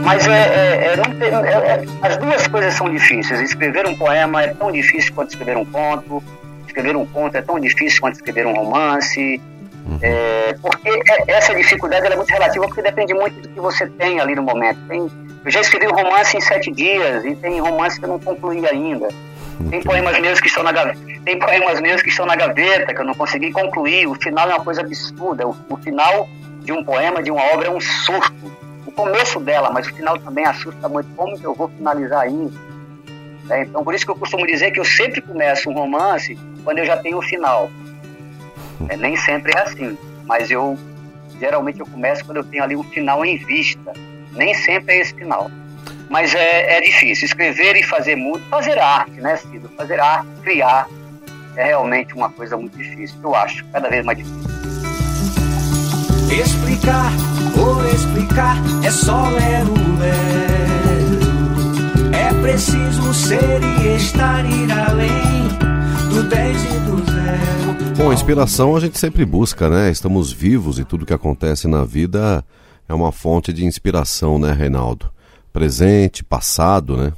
Mas 0.04 0.28
é, 0.28 0.32
é, 0.32 0.86
é, 0.86 0.94
é, 0.94 1.84
é, 1.84 1.86
as 2.02 2.18
duas 2.18 2.48
coisas 2.48 2.74
são 2.74 2.90
difíceis. 2.90 3.40
Escrever 3.42 3.88
um 3.88 3.96
poema 3.96 4.44
é 4.44 4.48
tão 4.54 4.72
difícil 4.72 5.14
quanto 5.14 5.30
escrever 5.30 5.58
um 5.58 5.66
conto. 5.66 6.24
Escrever 6.68 6.96
um 6.96 7.06
conto 7.06 7.36
é 7.36 7.42
tão 7.42 7.60
difícil 7.60 8.02
quanto 8.02 8.16
escrever 8.16 8.46
um 8.46 8.54
romance. 8.54 9.42
Uhum. 9.88 10.00
É, 10.02 10.56
porque 10.62 10.90
é, 10.90 11.32
essa 11.32 11.54
dificuldade 11.54 12.08
é 12.08 12.16
muito 12.16 12.30
relativa, 12.30 12.66
porque 12.66 12.82
depende 12.82 13.14
muito 13.14 13.40
do 13.42 13.50
que 13.50 13.60
você 13.60 13.88
tem 13.88 14.20
ali 14.20 14.36
no 14.36 14.44
momento. 14.44 14.80
Tem 14.88 15.10
eu 15.46 15.52
já 15.52 15.62
escrevi 15.62 15.86
um 15.86 15.96
romance 15.96 16.36
em 16.36 16.42
sete 16.42 16.72
dias 16.72 17.24
e 17.24 17.36
tem 17.36 17.62
romance 17.62 18.00
que 18.00 18.06
eu 18.06 18.10
não 18.10 18.20
concluí 18.20 18.68
ainda. 18.68 19.10
Tem 19.70 19.80
poemas 19.80 20.20
meus 20.20 20.42
que 20.42 20.48
estão 20.48 20.64
na 20.64 20.72
gaveta, 20.72 21.00
tem 21.24 21.38
poemas 21.38 21.80
meus 21.80 22.02
que 22.02 22.10
estão 22.10 22.26
na 22.26 22.36
gaveta 22.36 22.92
que 22.92 23.00
eu 23.00 23.06
não 23.06 23.14
consegui 23.14 23.52
concluir. 23.52 24.08
O 24.08 24.16
final 24.16 24.50
é 24.50 24.56
uma 24.56 24.64
coisa 24.64 24.82
absurda. 24.82 25.48
O, 25.48 25.56
o 25.70 25.78
final 25.78 26.28
de 26.62 26.72
um 26.72 26.84
poema, 26.84 27.22
de 27.22 27.30
uma 27.30 27.44
obra, 27.54 27.68
é 27.68 27.72
um 27.72 27.80
surto. 27.80 28.34
O 28.88 28.92
começo 28.92 29.40
dela, 29.40 29.70
mas 29.70 29.86
o 29.86 29.94
final 29.94 30.18
também 30.18 30.46
assusta 30.46 30.90
muito. 30.90 31.08
Como 31.16 31.38
que 31.38 31.46
eu 31.46 31.54
vou 31.54 31.70
finalizar 31.70 32.28
isso? 32.28 32.60
É, 33.52 33.62
então, 33.62 33.84
por 33.84 33.94
isso 33.94 34.04
que 34.04 34.12
eu 34.12 34.16
costumo 34.16 34.48
dizer 34.48 34.72
que 34.72 34.80
eu 34.80 34.86
sempre 34.86 35.22
começo 35.22 35.70
um 35.70 35.74
romance 35.74 36.36
quando 36.64 36.80
eu 36.80 36.86
já 36.86 36.98
tenho 36.98 37.20
o 37.20 37.22
final. 37.22 37.70
É, 38.90 38.98
nem 38.98 39.16
sempre 39.18 39.52
é 39.56 39.62
assim, 39.62 39.98
mas 40.26 40.50
eu 40.52 40.78
geralmente 41.40 41.80
eu 41.80 41.86
começo 41.86 42.24
quando 42.26 42.38
eu 42.38 42.44
tenho 42.44 42.64
ali 42.64 42.76
um 42.76 42.84
final 42.84 43.26
em 43.26 43.38
vista. 43.38 43.94
Nem 44.32 44.54
sempre 44.54 44.96
é 44.96 45.02
esse 45.02 45.14
final. 45.14 45.50
Mas 46.10 46.34
é, 46.36 46.78
é 46.78 46.82
difícil. 46.82 47.26
Escrever 47.26 47.76
e 47.76 47.84
fazer 47.84 48.16
muito, 48.16 48.46
fazer 48.50 48.78
arte, 48.78 49.20
né, 49.22 49.36
Cido? 49.38 49.70
Fazer 49.78 50.00
arte, 50.00 50.28
criar, 50.44 50.88
é 51.56 51.66
realmente 51.66 52.14
uma 52.14 52.30
coisa 52.30 52.58
muito 52.58 52.78
difícil, 52.78 53.18
eu 53.24 53.36
acho, 53.36 53.66
cada 53.72 53.90
vez 53.90 54.06
mais 54.06 54.18
difícil. 54.18 54.46
Explicar 56.32 57.12
por 57.54 57.86
explicar 57.86 58.58
é 58.84 58.92
só 58.92 59.30
lero, 59.30 59.74
lero. 60.00 61.26
É 62.14 62.42
preciso 62.42 63.14
ser 63.14 63.62
e 63.64 63.96
estar 63.96 64.46
ir 64.46 64.72
além 64.72 65.65
Bom, 67.98 68.12
inspiração 68.12 68.76
a 68.76 68.80
gente 68.82 69.00
sempre 69.00 69.26
busca, 69.26 69.70
né? 69.70 69.90
Estamos 69.90 70.32
vivos 70.32 70.78
e 70.80 70.84
tudo 70.84 71.06
que 71.06 71.14
acontece 71.14 71.66
na 71.66 71.86
vida 71.86 72.44
é 72.90 72.94
uma 72.94 73.10
fonte 73.10 73.54
de 73.54 73.66
inspiração, 73.66 74.38
né, 74.38 74.52
Reinaldo? 74.52 75.10
Presente, 75.54 76.22
passado, 76.22 76.98
né? 76.98 77.14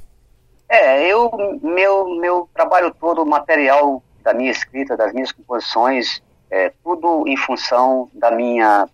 É, 0.69 1.12
eu, 1.12 1.31
meu, 1.63 2.15
meu 2.19 2.48
trabalho 2.53 2.93
todo, 3.00 3.24
o 3.24 3.25
material 3.25 4.03
da 4.24 4.36
minha 4.36 4.51
escrita, 4.51 4.96
das 4.96 5.12
minhas 5.13 5.31
composições, 5.31 6.22
é 6.51 6.72
tudo 6.84 7.24
em 7.27 7.36
função 7.36 8.07
da 8.13 8.29
minha, 8.29 8.88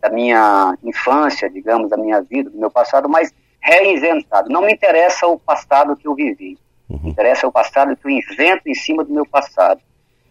da 0.00 0.10
minha 0.10 0.76
infância, 0.82 1.48
digamos, 1.48 1.88
da 1.88 1.96
minha 1.96 2.20
vida, 2.20 2.50
do 2.50 2.58
meu 2.58 2.72
passado, 2.72 3.08
mas 3.08 3.32
reinventado. 3.60 4.50
Não 4.50 4.62
me 4.62 4.72
interessa 4.72 5.28
o 5.28 5.38
passado 5.38 5.96
que 5.96 6.08
eu 6.08 6.14
vivi. 6.14 6.58
Uhum. 6.88 6.98
Me 7.04 7.10
interessa 7.10 7.46
o 7.46 7.52
passado 7.52 7.96
que 7.96 8.06
eu 8.06 8.10
invento 8.10 8.62
em 8.66 8.74
cima 8.74 9.04
do 9.04 9.14
meu 9.14 9.24
passado. 9.24 9.80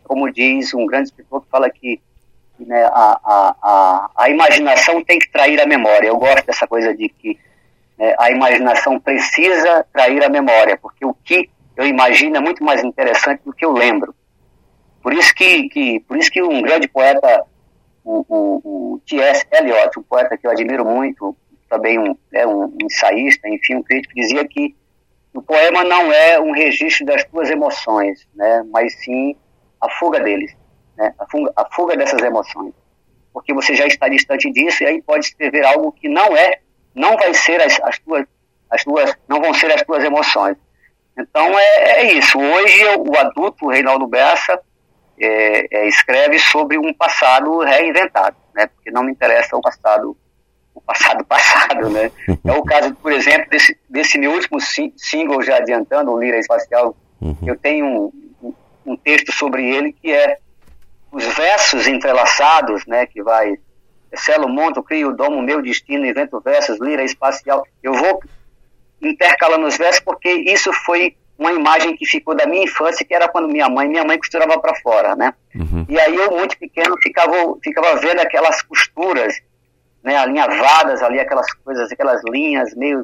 Como 0.09 0.31
diz 0.31 0.73
um 0.73 0.87
grande 0.87 1.09
escritor 1.09 1.43
que 1.43 1.49
fala 1.51 1.69
que 1.69 2.01
né, 2.57 2.83
a, 2.85 3.19
a, 3.23 3.55
a, 3.61 4.11
a, 4.17 4.29
imaginação 4.31 5.03
tem 5.03 5.19
que 5.19 5.31
trair 5.31 5.61
a 5.61 5.67
memória. 5.67 6.07
Eu 6.07 6.17
gosto 6.17 6.47
dessa 6.47 6.65
coisa 6.65 6.95
de 6.95 7.07
que 7.07 7.37
né, 7.95 8.15
a 8.17 8.31
imaginação 8.31 8.99
precisa 8.99 9.85
trair 9.93 10.23
a 10.23 10.27
memória, 10.27 10.75
porque 10.81 11.05
o 11.05 11.13
que 11.13 11.47
eu 11.77 11.85
imagino 11.85 12.37
é 12.37 12.39
muito 12.39 12.63
mais 12.63 12.83
interessante 12.83 13.43
do 13.45 13.53
que 13.53 13.63
eu 13.63 13.71
lembro. 13.71 14.15
Por 15.03 15.13
isso 15.13 15.31
que, 15.35 15.69
que, 15.69 15.99
por 15.99 16.17
isso 16.17 16.31
que 16.31 16.41
um 16.41 16.59
grande 16.63 16.87
poeta, 16.87 17.45
o, 18.03 18.25
o, 18.27 18.93
o 18.95 19.01
T.S. 19.07 19.45
Eliot, 19.51 19.99
um 19.99 20.03
poeta 20.03 20.35
que 20.35 20.47
eu 20.47 20.49
admiro 20.49 20.83
muito, 20.83 21.37
também 21.69 21.99
um, 21.99 22.17
é 22.33 22.47
um 22.47 22.75
ensaísta, 22.83 23.47
enfim, 23.47 23.75
um 23.75 23.83
crítico, 23.83 24.15
dizia 24.15 24.43
que 24.47 24.75
o 25.35 25.41
poema 25.43 25.83
não 25.83 26.11
é 26.11 26.39
um 26.39 26.51
registro 26.51 27.05
das 27.05 27.23
tuas 27.25 27.47
emoções, 27.51 28.27
né, 28.33 28.65
mas 28.71 28.95
sim 29.03 29.35
a 29.81 29.89
fuga 29.89 30.19
deles 30.19 30.53
né? 30.99 31.13
a, 31.17 31.25
fuga, 31.25 31.51
a 31.55 31.65
fuga 31.73 31.97
dessas 31.97 32.21
emoções. 32.21 32.73
Porque 33.33 33.53
você 33.53 33.73
já 33.73 33.87
está 33.87 34.09
distante 34.09 34.51
disso 34.51 34.83
e 34.83 34.87
aí 34.87 35.01
pode 35.01 35.25
escrever 35.25 35.65
algo 35.65 35.91
que 35.93 36.09
não 36.09 36.35
é, 36.35 36.59
não 36.93 37.15
vai 37.15 37.33
ser 37.33 37.61
as, 37.61 37.79
as 37.81 37.97
tuas, 37.99 38.25
as 38.69 38.83
tuas, 38.83 39.15
não 39.27 39.39
vão 39.39 39.53
ser 39.53 39.71
as 39.71 39.81
tuas 39.83 40.03
emoções. 40.03 40.57
Então 41.17 41.57
é, 41.57 42.01
é 42.01 42.13
isso. 42.13 42.37
Hoje 42.37 42.83
o 42.97 43.17
adulto 43.17 43.67
Reinaldo 43.67 44.07
Bessa 44.07 44.59
é, 45.19 45.77
é, 45.77 45.87
escreve 45.87 46.37
sobre 46.37 46.77
um 46.77 46.93
passado 46.93 47.59
reinventado, 47.59 48.35
né? 48.53 48.67
Porque 48.67 48.91
não 48.91 49.03
me 49.03 49.11
interessa 49.11 49.55
o 49.55 49.61
passado, 49.61 50.17
o 50.73 50.81
passado 50.81 51.23
passado, 51.25 51.89
né? 51.89 52.11
É 52.45 52.51
o 52.51 52.63
caso, 52.63 52.93
por 52.95 53.11
exemplo, 53.11 53.49
desse, 53.49 53.77
desse 53.89 54.17
meu 54.17 54.31
último 54.31 54.59
single 54.97 55.41
já 55.43 55.57
adiantando, 55.57 56.11
o 56.11 56.19
Lira 56.19 56.39
Espacial. 56.39 56.95
Uhum. 57.21 57.37
Eu 57.45 57.57
tenho 57.57 57.85
um, 57.85 58.28
um 58.91 58.97
texto 58.97 59.31
sobre 59.31 59.63
ele 59.63 59.93
que 59.93 60.11
é 60.11 60.37
os 61.11 61.23
versos 61.35 61.87
entrelaçados, 61.87 62.85
né, 62.85 63.05
que 63.05 63.21
vai 63.21 63.57
Celo 64.15 64.49
Monto, 64.49 64.81
Crio, 64.81 65.13
Domo, 65.13 65.41
Meu 65.41 65.61
Destino, 65.61 66.05
Invento 66.05 66.39
Versos, 66.39 66.79
Lira 66.79 67.03
Espacial. 67.03 67.65
Eu 67.81 67.93
vou 67.93 68.21
intercalando 69.01 69.67
os 69.67 69.77
versos 69.77 69.99
porque 70.01 70.29
isso 70.29 70.71
foi 70.85 71.15
uma 71.37 71.53
imagem 71.53 71.95
que 71.95 72.05
ficou 72.05 72.35
da 72.35 72.45
minha 72.45 72.63
infância, 72.63 73.05
que 73.05 73.13
era 73.13 73.29
quando 73.29 73.47
minha 73.47 73.69
mãe, 73.69 73.87
minha 73.87 74.03
mãe 74.03 74.17
costurava 74.17 74.59
para 74.59 74.75
fora, 74.81 75.15
né? 75.15 75.33
Uhum. 75.55 75.85
E 75.87 75.97
aí 75.97 76.15
eu, 76.15 76.31
muito 76.31 76.57
pequeno, 76.57 76.95
ficava, 77.01 77.33
ficava 77.63 77.95
vendo 77.95 78.19
aquelas 78.19 78.61
costuras, 78.61 79.39
né, 80.03 80.17
alinhavadas 80.17 81.01
ali, 81.01 81.19
aquelas 81.19 81.51
coisas, 81.53 81.91
aquelas 81.91 82.21
linhas 82.25 82.75
meio... 82.75 83.01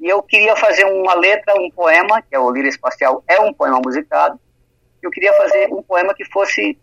E 0.00 0.08
eu 0.08 0.22
queria 0.22 0.56
fazer 0.56 0.84
uma 0.84 1.14
letra, 1.14 1.54
um 1.56 1.70
poema, 1.70 2.22
que 2.22 2.34
é 2.34 2.38
o 2.38 2.50
Lira 2.50 2.68
Espacial, 2.68 3.22
é 3.28 3.40
um 3.40 3.52
poema 3.52 3.80
musicado, 3.84 4.38
eu 5.06 5.10
queria 5.10 5.32
fazer 5.34 5.68
um 5.72 5.82
poema 5.82 6.14
que 6.14 6.24
fosse 6.24 6.78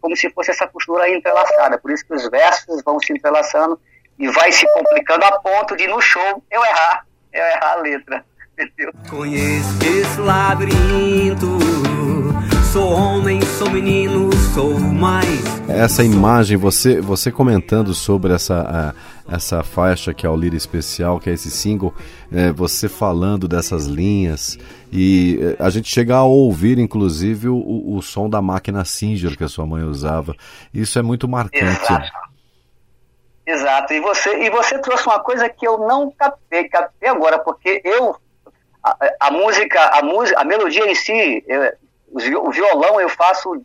como 0.00 0.16
se 0.16 0.30
fosse 0.30 0.50
essa 0.50 0.66
costura 0.66 1.10
entrelaçada. 1.10 1.78
Por 1.78 1.90
isso 1.90 2.06
que 2.06 2.14
os 2.14 2.28
versos 2.30 2.82
vão 2.84 3.00
se 3.00 3.12
entrelaçando 3.12 3.78
e 4.18 4.28
vai 4.28 4.50
se 4.52 4.66
complicando 4.72 5.24
a 5.24 5.40
ponto 5.40 5.76
de 5.76 5.86
no 5.86 6.00
show 6.00 6.42
eu 6.50 6.64
errar, 6.64 7.06
eu 7.32 7.44
errar 7.44 7.72
a 7.72 7.76
letra. 7.76 8.24
Entendeu? 8.58 8.92
Conheço 9.08 9.78
esse 9.84 10.20
labirinto, 10.20 11.58
sou 12.72 12.90
homem, 12.90 13.40
sou 13.56 13.70
menino, 13.70 14.30
sou 14.52 14.78
mais. 14.80 15.44
Essa 15.68 16.02
imagem, 16.02 16.56
você, 16.56 17.00
você 17.00 17.30
comentando 17.30 17.94
sobre 17.94 18.32
essa, 18.32 18.94
essa 19.30 19.62
faixa 19.62 20.12
que 20.12 20.26
é 20.26 20.28
o 20.28 20.34
Lira 20.34 20.56
Especial, 20.56 21.20
que 21.20 21.30
é 21.30 21.34
esse 21.34 21.52
single, 21.52 21.94
é, 22.32 22.50
você 22.50 22.88
falando 22.88 23.46
dessas 23.46 23.86
linhas, 23.86 24.58
e 24.92 25.38
é, 25.58 25.62
a 25.62 25.70
gente 25.70 25.88
chega 25.88 26.16
a 26.16 26.24
ouvir, 26.24 26.78
inclusive, 26.78 27.48
o, 27.48 27.96
o 27.96 28.02
som 28.02 28.28
da 28.28 28.40
máquina 28.40 28.84
Singer 28.84 29.36
que 29.36 29.44
a 29.44 29.48
sua 29.48 29.66
mãe 29.66 29.82
usava. 29.82 30.34
Isso 30.72 30.98
é 30.98 31.02
muito 31.02 31.28
marcante. 31.28 31.64
Exato. 31.64 32.28
Exato. 33.46 33.92
E 33.94 34.00
você, 34.00 34.44
e 34.44 34.50
você 34.50 34.78
trouxe 34.78 35.06
uma 35.06 35.20
coisa 35.20 35.48
que 35.48 35.66
eu 35.66 35.78
não 35.78 36.10
captei, 36.10 36.68
captei 36.68 37.08
agora, 37.08 37.38
porque 37.38 37.80
eu 37.84 38.16
a, 38.82 38.96
a 39.20 39.30
música, 39.30 39.80
a 39.98 40.02
música, 40.02 40.40
a 40.40 40.44
melodia 40.44 40.90
em 40.90 40.94
si, 40.94 41.44
eu, 41.46 42.44
o 42.44 42.50
violão 42.50 43.00
eu 43.00 43.08
faço 43.08 43.62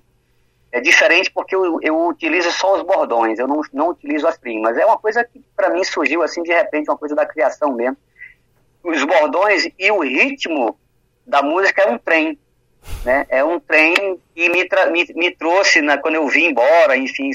é 0.71 0.81
diferente 0.81 1.29
porque 1.31 1.55
eu, 1.55 1.79
eu 1.81 2.07
utilizo 2.07 2.51
só 2.51 2.75
os 2.75 2.81
bordões, 2.81 3.37
eu 3.37 3.47
não, 3.47 3.61
não 3.71 3.89
utilizo 3.89 4.27
as 4.27 4.39
rimas. 4.43 4.75
É 4.75 4.85
uma 4.85 4.97
coisa 4.97 5.23
que 5.23 5.39
para 5.55 5.69
mim 5.69 5.83
surgiu 5.83 6.23
assim 6.23 6.41
de 6.41 6.51
repente, 6.51 6.89
uma 6.89 6.97
coisa 6.97 7.15
da 7.15 7.25
criação 7.25 7.73
mesmo. 7.73 7.95
Os 8.83 9.03
bordões 9.03 9.67
e 9.77 9.91
o 9.91 9.99
ritmo 9.99 10.77
da 11.25 11.41
música 11.41 11.81
é 11.83 11.87
um 11.87 11.97
trem, 11.97 12.37
né? 13.03 13.25
É 13.29 13.43
um 13.43 13.59
trem 13.59 14.19
que 14.35 14.49
me, 14.49 14.67
me, 14.91 15.13
me 15.15 15.35
trouxe 15.35 15.81
na, 15.81 15.97
quando 15.97 16.15
eu 16.15 16.27
vim 16.27 16.45
embora, 16.45 16.97
enfim, 16.97 17.31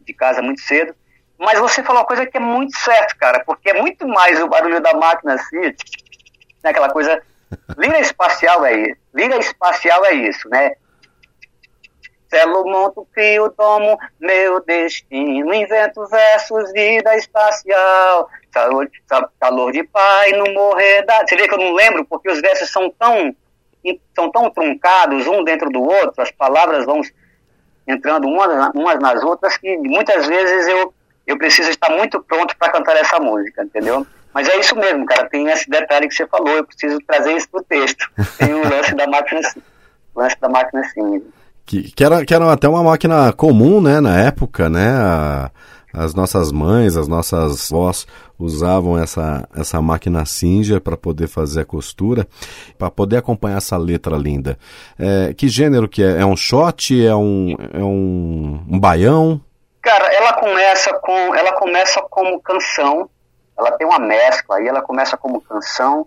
de 0.00 0.12
casa 0.14 0.42
muito 0.42 0.60
cedo. 0.60 0.94
Mas 1.38 1.58
você 1.58 1.82
falou 1.82 2.00
uma 2.00 2.06
coisa 2.06 2.24
que 2.26 2.36
é 2.36 2.40
muito 2.40 2.76
certo, 2.78 3.16
cara, 3.18 3.42
porque 3.44 3.70
é 3.70 3.80
muito 3.80 4.08
mais 4.08 4.40
o 4.40 4.48
barulho 4.48 4.80
da 4.80 4.94
máquina 4.94 5.34
assim, 5.34 5.60
né? 5.60 5.74
aquela 6.64 6.90
coisa. 6.90 7.22
Lira 7.76 8.00
espacial 8.00 8.64
é 8.64 8.88
isso. 8.88 9.00
Lira 9.14 9.36
espacial 9.36 10.04
é 10.04 10.14
isso, 10.14 10.48
né? 10.48 10.72
Celo, 12.36 12.66
monto, 12.66 13.08
crio, 13.14 13.50
tomo 13.50 13.98
meu 14.20 14.60
destino, 14.60 15.54
invento 15.54 16.06
versos, 16.06 16.70
vida 16.72 17.16
espacial, 17.16 18.28
saúde, 18.52 18.92
calor 19.40 19.72
de 19.72 19.82
pai, 19.84 20.32
não 20.32 20.52
morrer 20.52 21.02
da... 21.06 21.26
Você 21.26 21.34
vê 21.34 21.48
que 21.48 21.54
eu 21.54 21.58
não 21.58 21.72
lembro, 21.72 22.04
porque 22.04 22.30
os 22.30 22.40
versos 22.42 22.70
são 22.70 22.90
tão, 22.90 23.34
são 24.14 24.30
tão 24.30 24.50
truncados, 24.50 25.26
um 25.26 25.42
dentro 25.44 25.70
do 25.70 25.82
outro, 25.82 26.22
as 26.22 26.30
palavras 26.30 26.84
vão 26.84 27.00
entrando 27.86 28.28
umas, 28.28 29.00
nas 29.00 29.22
outras, 29.24 29.56
que 29.56 29.74
muitas 29.78 30.26
vezes 30.26 30.68
eu, 30.68 30.92
eu 31.26 31.38
preciso 31.38 31.70
estar 31.70 31.90
muito 31.90 32.22
pronto 32.22 32.54
para 32.58 32.72
cantar 32.72 32.96
essa 32.96 33.18
música, 33.18 33.64
entendeu? 33.64 34.06
Mas 34.34 34.46
é 34.46 34.58
isso 34.58 34.76
mesmo, 34.76 35.06
cara, 35.06 35.26
tem 35.30 35.48
esse 35.48 35.70
detalhe 35.70 36.06
que 36.06 36.14
você 36.14 36.26
falou, 36.26 36.50
eu 36.50 36.64
preciso 36.64 36.98
trazer 37.06 37.32
isso 37.32 37.48
pro 37.48 37.62
texto. 37.62 38.10
Tem 38.36 38.52
o 38.52 38.68
lance 38.68 38.94
da 38.94 39.06
máquina, 39.06 39.40
lance 40.14 40.38
da 40.38 40.50
máquina 40.50 40.84
sim. 40.92 41.24
Que, 41.66 41.90
que, 41.90 42.04
era, 42.04 42.24
que 42.24 42.32
até 42.32 42.68
uma 42.68 42.82
máquina 42.82 43.32
comum, 43.32 43.80
né, 43.80 44.00
na 44.00 44.20
época, 44.20 44.68
né? 44.68 44.88
A, 44.88 45.50
as 45.92 46.14
nossas 46.14 46.52
mães, 46.52 46.96
as 46.96 47.08
nossas 47.08 47.70
vós 47.70 48.06
usavam 48.38 48.98
essa, 48.98 49.48
essa 49.56 49.80
máquina 49.80 50.26
Singer 50.26 50.78
para 50.80 50.96
poder 50.96 51.26
fazer 51.26 51.62
a 51.62 51.64
costura, 51.64 52.28
para 52.78 52.90
poder 52.90 53.16
acompanhar 53.16 53.56
essa 53.56 53.78
letra 53.78 54.14
linda. 54.16 54.58
É, 54.98 55.32
que 55.32 55.48
gênero 55.48 55.88
que 55.88 56.02
é? 56.02 56.20
É 56.20 56.26
um 56.26 56.36
shot? 56.36 57.04
É 57.04 57.16
um, 57.16 57.56
é 57.72 57.82
um, 57.82 58.62
um 58.68 58.78
baião? 58.78 59.40
Cara, 59.80 60.12
ela 60.12 60.34
começa 60.34 60.92
com, 61.00 61.34
ela 61.34 61.52
começa 61.52 62.02
como 62.10 62.40
canção. 62.40 63.08
Ela 63.58 63.72
tem 63.72 63.86
uma 63.86 63.98
mescla 63.98 64.56
aí, 64.56 64.68
ela 64.68 64.82
começa 64.82 65.16
como 65.16 65.40
canção 65.40 66.06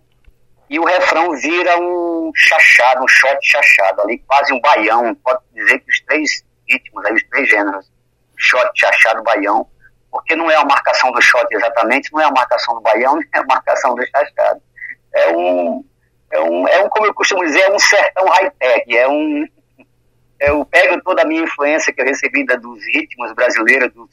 e 0.69 0.79
o 0.79 0.85
refrão 0.85 1.31
vira 1.31 1.79
um 1.79 2.31
chachado, 2.35 3.03
um 3.03 3.07
shot 3.07 3.37
chachado, 3.41 4.01
ali 4.01 4.19
quase 4.19 4.53
um 4.53 4.61
baião, 4.61 5.15
pode 5.15 5.39
dizer 5.53 5.79
que 5.79 5.89
os 5.89 5.99
três 6.01 6.43
ritmos, 6.69 7.05
aí, 7.05 7.13
os 7.13 7.23
três 7.23 7.49
gêneros, 7.49 7.91
shot, 8.37 8.69
chachado, 8.75 9.23
baião, 9.23 9.67
porque 10.11 10.35
não 10.35 10.49
é 10.49 10.55
a 10.55 10.63
marcação 10.63 11.11
do 11.11 11.21
shot 11.21 11.47
exatamente, 11.51 12.11
não 12.13 12.21
é 12.21 12.25
a 12.25 12.31
marcação 12.31 12.75
do 12.75 12.81
baião, 12.81 13.15
nem 13.17 13.25
é 13.33 13.39
a 13.39 13.45
marcação 13.45 13.95
do 13.95 14.05
chachado. 14.05 14.61
É 15.11 15.31
um, 15.31 15.85
é 16.31 16.39
um, 16.39 16.67
é 16.67 16.83
um 16.83 16.89
como 16.89 17.07
eu 17.07 17.13
costumo 17.15 17.43
dizer, 17.43 17.61
é 17.61 17.71
um 17.71 17.79
sertão 17.79 18.27
high-tech, 18.27 18.95
é 18.95 19.07
um, 19.07 19.47
eu 20.39 20.63
pego 20.65 21.01
toda 21.01 21.23
a 21.23 21.25
minha 21.25 21.41
influência 21.41 21.91
que 21.91 21.99
eu 21.99 22.05
recebi 22.05 22.45
dos 22.45 22.85
ritmos 22.93 23.33
brasileiros, 23.33 23.91
do 23.91 24.07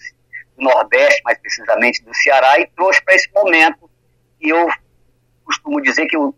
Nordeste, 0.56 1.22
mais 1.22 1.38
precisamente 1.38 2.02
do 2.02 2.14
Ceará, 2.14 2.58
e 2.58 2.66
trouxe 2.74 3.02
para 3.04 3.14
esse 3.14 3.30
momento 3.34 3.90
que 4.40 4.48
eu 4.48 4.68
costumo 5.46 5.80
dizer 5.80 6.06
que 6.06 6.16
eu 6.16 6.34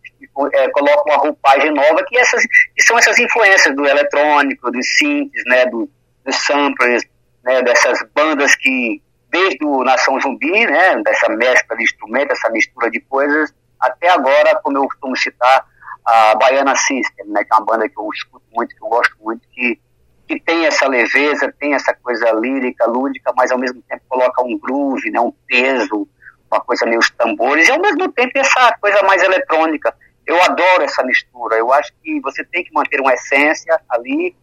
é, 0.52 0.68
coloco 0.70 1.08
uma 1.08 1.18
roupagem 1.18 1.72
nova, 1.72 2.04
que, 2.06 2.16
essas, 2.18 2.44
que 2.44 2.82
são 2.82 2.98
essas 2.98 3.18
influências 3.18 3.74
do 3.74 3.86
eletrônico, 3.86 4.70
dos 4.70 4.86
synths, 4.96 5.42
né, 5.46 5.66
do, 5.66 5.90
dos 6.24 6.36
samplers, 6.36 7.02
né, 7.42 7.62
dessas 7.62 7.98
bandas 8.14 8.54
que, 8.54 9.02
desde 9.30 9.64
o 9.64 9.82
Nação 9.82 10.20
Zumbi, 10.20 10.66
né, 10.66 11.02
dessa 11.02 11.28
mescla 11.30 11.76
de 11.76 11.82
instrumentos, 11.82 12.38
essa 12.38 12.50
mistura 12.50 12.90
de 12.90 13.00
coisas, 13.00 13.52
até 13.80 14.10
agora, 14.10 14.60
como 14.62 14.78
eu 14.78 14.84
costumo 14.84 15.16
citar, 15.16 15.66
a 16.04 16.34
Baiana 16.36 16.74
System, 16.74 17.26
né, 17.26 17.44
que 17.44 17.52
é 17.52 17.56
uma 17.56 17.66
banda 17.66 17.88
que 17.88 17.98
eu 17.98 18.08
escuto 18.12 18.44
muito, 18.54 18.74
que 18.74 18.82
eu 18.82 18.88
gosto 18.88 19.16
muito, 19.20 19.46
que, 19.52 19.78
que 20.26 20.40
tem 20.40 20.66
essa 20.66 20.86
leveza, 20.86 21.52
tem 21.58 21.74
essa 21.74 21.94
coisa 21.94 22.30
lírica, 22.32 22.86
lúdica, 22.86 23.32
mas 23.36 23.50
ao 23.50 23.58
mesmo 23.58 23.82
tempo 23.82 24.02
coloca 24.08 24.42
um 24.42 24.58
groove, 24.58 25.10
né, 25.10 25.20
um 25.20 25.32
peso, 25.46 26.08
uma 26.50 26.60
coisa 26.60 26.86
meio 26.86 26.98
os 26.98 27.10
tambores, 27.10 27.68
e 27.68 27.70
ao 27.70 27.80
mesmo 27.80 28.10
tempo 28.12 28.32
essa 28.36 28.76
coisa 28.80 29.02
mais 29.02 29.22
eletrônica. 29.22 29.94
Eu 30.26 30.42
adoro 30.42 30.82
essa 30.82 31.02
mistura. 31.02 31.56
Eu 31.56 31.72
acho 31.72 31.90
que 32.02 32.20
você 32.20 32.44
tem 32.44 32.62
que 32.62 32.72
manter 32.72 33.00
uma 33.00 33.14
essência 33.14 33.80
ali, 33.88 34.36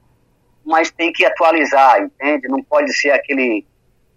mas 0.66 0.90
tem 0.90 1.14
que 1.14 1.24
atualizar, 1.24 2.02
entende? 2.02 2.48
Não 2.48 2.64
pode 2.64 2.92
ser 2.94 3.12
aquele. 3.12 3.66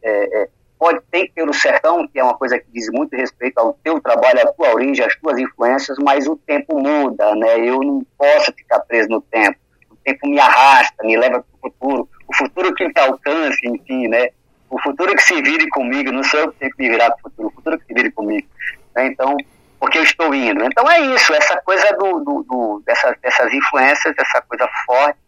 É, 0.03 0.43
é, 0.43 0.49
pode 0.79 1.01
tem 1.11 1.27
que 1.27 1.33
ter 1.33 1.47
o 1.47 1.53
sertão, 1.53 2.07
que 2.09 2.19
é 2.19 2.25
uma 2.25 2.39
coisa 2.39 2.59
que 2.59 2.67
diz 2.73 2.89
muito 2.91 3.15
respeito 3.15 3.59
ao 3.59 3.75
teu 3.83 4.01
trabalho, 4.01 4.41
à 4.41 4.53
tua 4.53 4.73
origem, 4.73 5.05
às 5.05 5.15
tuas 5.17 5.39
influências, 5.39 5.99
mas 5.99 6.27
o 6.27 6.37
tempo 6.37 6.81
muda, 6.81 7.35
né? 7.35 7.59
Eu 7.59 7.81
não 7.81 8.07
posso 8.17 8.53
ficar 8.53 8.81
preso 8.81 9.09
no 9.11 9.21
tempo. 9.21 9.59
O 9.91 9.97
tempo 9.97 10.27
me 10.27 10.39
arrasta, 10.39 11.05
me 11.05 11.17
leva 11.17 11.43
para 11.43 11.69
o 11.69 11.73
futuro. 11.73 12.09
O 12.27 12.37
futuro 12.37 12.75
que 12.75 12.87
me 12.87 12.93
alcance, 12.97 13.67
enfim, 13.67 14.09
né? 14.09 14.31
O 14.71 14.81
futuro 14.81 15.15
que 15.15 15.23
se 15.23 15.41
vire 15.43 15.69
comigo, 15.69 16.13
não 16.13 16.23
sou 16.23 16.41
eu 16.41 16.53
que 16.53 16.59
tenho 16.59 16.73
que 16.73 16.83
me 16.83 16.91
virar 16.91 17.11
para 17.11 17.19
o 17.19 17.23
futuro, 17.23 17.49
o 17.49 17.53
futuro 17.53 17.79
que 17.79 17.87
se 17.87 17.95
vire 17.95 18.11
comigo. 18.11 18.47
Né? 18.95 19.07
Então, 19.07 19.37
porque 19.79 19.99
eu 19.99 20.03
estou 20.03 20.35
indo. 20.35 20.65
Então 20.65 20.91
é 20.91 21.01
isso, 21.15 21.33
essa 21.33 21.57
coisa 21.63 21.93
do, 21.97 22.21
do, 22.21 22.43
do 22.43 22.83
dessa, 22.85 23.17
dessas 23.23 23.53
influências, 23.53 24.15
essa 24.19 24.43
coisa 24.43 24.69
forte, 24.85 25.19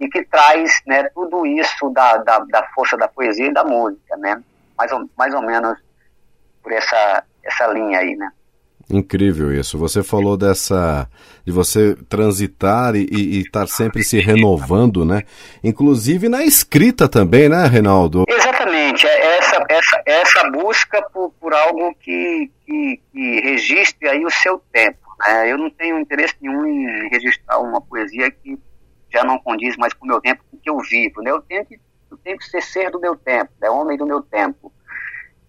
e 0.00 0.08
que 0.08 0.24
traz 0.24 0.80
né, 0.86 1.04
tudo 1.14 1.44
isso 1.46 1.90
da, 1.90 2.18
da, 2.18 2.38
da 2.40 2.62
força 2.74 2.96
da 2.96 3.08
poesia 3.08 3.46
e 3.46 3.52
da 3.52 3.64
música, 3.64 4.16
né? 4.16 4.40
Mais 4.76 4.92
ou, 4.92 5.08
mais 5.16 5.34
ou 5.34 5.42
menos 5.42 5.76
por 6.62 6.72
essa, 6.72 7.24
essa 7.42 7.66
linha 7.68 7.98
aí, 7.98 8.14
né? 8.14 8.30
Incrível 8.90 9.52
isso. 9.52 9.76
Você 9.76 10.02
falou 10.02 10.36
dessa 10.36 11.08
de 11.44 11.52
você 11.52 11.94
transitar 12.08 12.94
e 12.94 13.40
estar 13.40 13.66
sempre 13.66 14.02
se 14.02 14.18
renovando, 14.18 15.04
né? 15.04 15.24
Inclusive 15.62 16.28
na 16.28 16.42
escrita 16.42 17.08
também, 17.08 17.48
né, 17.48 17.66
Reinaldo? 17.66 18.24
Exatamente. 18.68 19.06
É 19.06 19.38
essa 19.38 19.64
essa 19.68 20.02
essa 20.06 20.50
busca 20.50 21.02
por, 21.10 21.32
por 21.40 21.54
algo 21.54 21.94
que, 21.94 22.50
que, 22.64 23.00
que 23.12 23.40
registre 23.40 24.08
aí 24.08 24.24
o 24.24 24.30
seu 24.30 24.58
tempo. 24.72 24.98
Né? 25.26 25.50
Eu 25.52 25.58
não 25.58 25.70
tenho 25.70 25.98
interesse 25.98 26.34
nenhum 26.40 26.66
em 26.66 27.08
registrar 27.08 27.58
uma 27.58 27.80
poesia 27.80 28.30
que 28.30 28.58
já 29.10 29.24
não 29.24 29.38
condiz 29.38 29.76
mais 29.76 29.92
com 29.94 30.04
o 30.04 30.08
meu 30.08 30.20
tempo, 30.20 30.44
com 30.50 30.56
o 30.56 30.60
que 30.60 30.70
eu 30.70 30.78
vivo. 30.80 31.22
Né? 31.22 31.30
Eu 31.30 31.40
tenho 31.42 31.64
que 31.64 31.80
eu 32.10 32.16
tenho 32.18 32.38
que 32.38 32.44
ser 32.46 32.62
ser 32.62 32.90
do 32.90 32.98
meu 32.98 33.14
tempo, 33.16 33.50
é 33.60 33.70
homem 33.70 33.98
do 33.98 34.06
meu 34.06 34.22
tempo 34.22 34.72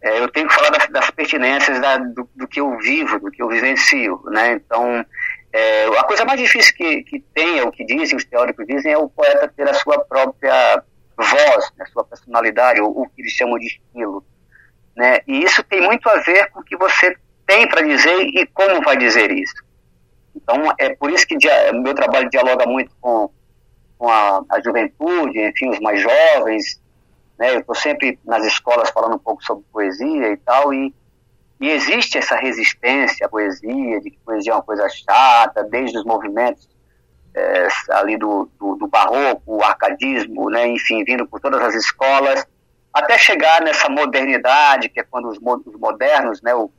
é, 0.02 0.20
eu 0.20 0.30
tenho 0.30 0.48
que 0.48 0.54
falar 0.54 0.70
das, 0.70 0.88
das 0.88 1.12
pertinências 1.12 1.80
da, 1.80 1.98
do, 1.98 2.30
do, 2.34 2.48
que 2.48 2.60
eu 2.60 2.78
vivo, 2.78 3.20
do 3.20 3.30
que 3.30 3.42
eu 3.42 3.50
vivencio, 3.50 4.22
né? 4.28 4.54
Então, 4.54 5.06
é, 5.52 5.86
a 5.88 6.04
coisa 6.04 6.24
mais 6.24 6.40
difícil 6.40 6.74
que, 6.74 7.04
que 7.04 7.20
tem, 7.34 7.62
o 7.62 7.72
que 7.72 7.86
dizem, 7.86 8.16
os 8.16 8.24
teóricos 8.24 8.66
dizem, 8.66 8.94
é 8.94 8.98
o 8.98 9.10
poeta 9.10 9.52
ter 9.54 9.68
a 9.68 9.74
sua 9.74 10.00
própria 10.00 10.84
voz, 11.20 11.72
né, 11.78 11.86
a 11.86 11.92
sua 11.92 12.04
personalidade, 12.04 12.82
ou 12.82 13.02
o 13.02 13.10
que 13.10 13.22
eles 13.22 13.32
chamam 13.34 13.60
de 13.60 13.68
estilo. 13.68 14.24
Né? 14.96 15.20
E 15.28 15.44
isso 15.44 15.64
tem 15.64 15.82
muito 15.82 16.08
a 16.10 16.18
ver 16.22 16.50
com 16.52 16.62
o 16.62 16.64
que 16.64 16.78
você 16.78 17.16
tem 17.46 17.68
para 17.68 17.82
dizer 17.82 18.22
e 18.22 18.46
como 18.48 18.82
vai 18.84 18.98
dizer 18.98 19.32
isso. 19.32 19.64
Então, 20.36 20.74
é 20.78 20.96
por 20.96 21.10
isso 21.12 21.26
que 21.28 21.36
o 21.36 21.82
meu 21.82 21.94
trabalho 21.94 22.30
dialoga 22.30 22.66
muito 22.66 22.92
com, 23.02 23.30
com 23.98 24.10
a, 24.10 24.42
a 24.50 24.62
juventude, 24.62 25.40
enfim, 25.40 25.70
os 25.70 25.80
mais 25.80 26.02
jovens, 26.02 26.82
né? 27.38 27.56
Eu 27.56 27.62
estou 27.62 27.76
sempre 27.76 28.20
nas 28.26 28.46
escolas 28.46 28.90
falando 28.90 29.16
um 29.16 29.20
pouco 29.20 29.44
sobre 29.44 29.64
poesia 29.72 30.32
e 30.32 30.38
tal, 30.38 30.74
e, 30.74 30.94
e 31.60 31.70
existe 31.70 32.18
essa 32.18 32.36
resistência 32.36 33.26
à 33.26 33.30
poesia, 33.30 34.00
de 34.02 34.12
que 34.12 34.20
poesia 34.26 34.52
é 34.52 34.56
uma 34.56 34.62
coisa 34.62 34.88
chata, 34.90 35.64
desde 35.64 35.98
os 35.98 36.06
movimentos 36.06 36.70
é, 37.40 37.68
ali 37.92 38.18
do, 38.18 38.50
do, 38.60 38.76
do, 38.76 38.88
barroco, 38.88 39.58
o 39.58 39.64
arcadismo, 39.64 40.50
né? 40.50 40.68
enfim, 40.68 41.04
vindo 41.04 41.26
por 41.26 41.40
todas 41.40 41.62
as 41.62 41.76
escolas, 41.76 42.46
até 42.94 43.18
chegar 43.18 43.62
nessa 43.62 43.90
modernidade, 43.90 44.90
que 44.90 45.00
é 45.00 45.04
quando 45.04 45.30
os, 45.30 45.38
os 45.38 45.80
modernos, 45.80 46.42
né, 46.42 46.54
o 46.54 46.72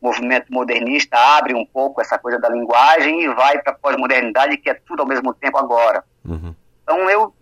movimento 0.00 0.52
modernista 0.52 1.16
abre 1.16 1.54
um 1.54 1.64
pouco 1.64 2.00
essa 2.00 2.18
coisa 2.18 2.38
da 2.38 2.48
linguagem 2.48 3.22
e 3.22 3.28
vai 3.28 3.60
para 3.60 3.72
a 3.72 3.76
pós-modernidade, 3.76 4.56
que 4.56 4.70
é 4.70 4.74
tudo 4.74 5.02
ao 5.02 5.08
mesmo 5.08 5.32
tempo 5.34 5.58
agora. 5.58 6.04
Uhum. 6.24 6.54
Então 6.82 7.10
eu, 7.10 7.34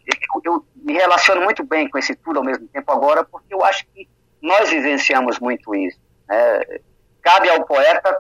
eu 0.44 0.66
me 0.74 0.94
relaciono 0.94 1.42
muito 1.42 1.62
bem 1.64 1.88
com 1.88 1.98
esse 1.98 2.14
tudo 2.16 2.38
ao 2.38 2.44
mesmo 2.44 2.66
tempo 2.68 2.90
agora, 2.90 3.24
porque 3.24 3.54
eu 3.54 3.64
acho 3.64 3.86
que 3.94 4.08
nós 4.42 4.70
vivenciamos 4.70 5.38
muito 5.38 5.74
isso. 5.74 5.98
Né? 6.28 6.80
Cabe 7.22 7.48
ao 7.48 7.64
poeta 7.64 8.16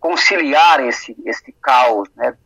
conciliar 0.00 0.80
esse, 0.84 1.16
esse 1.24 1.52
caos, 1.60 2.08
né? 2.16 2.36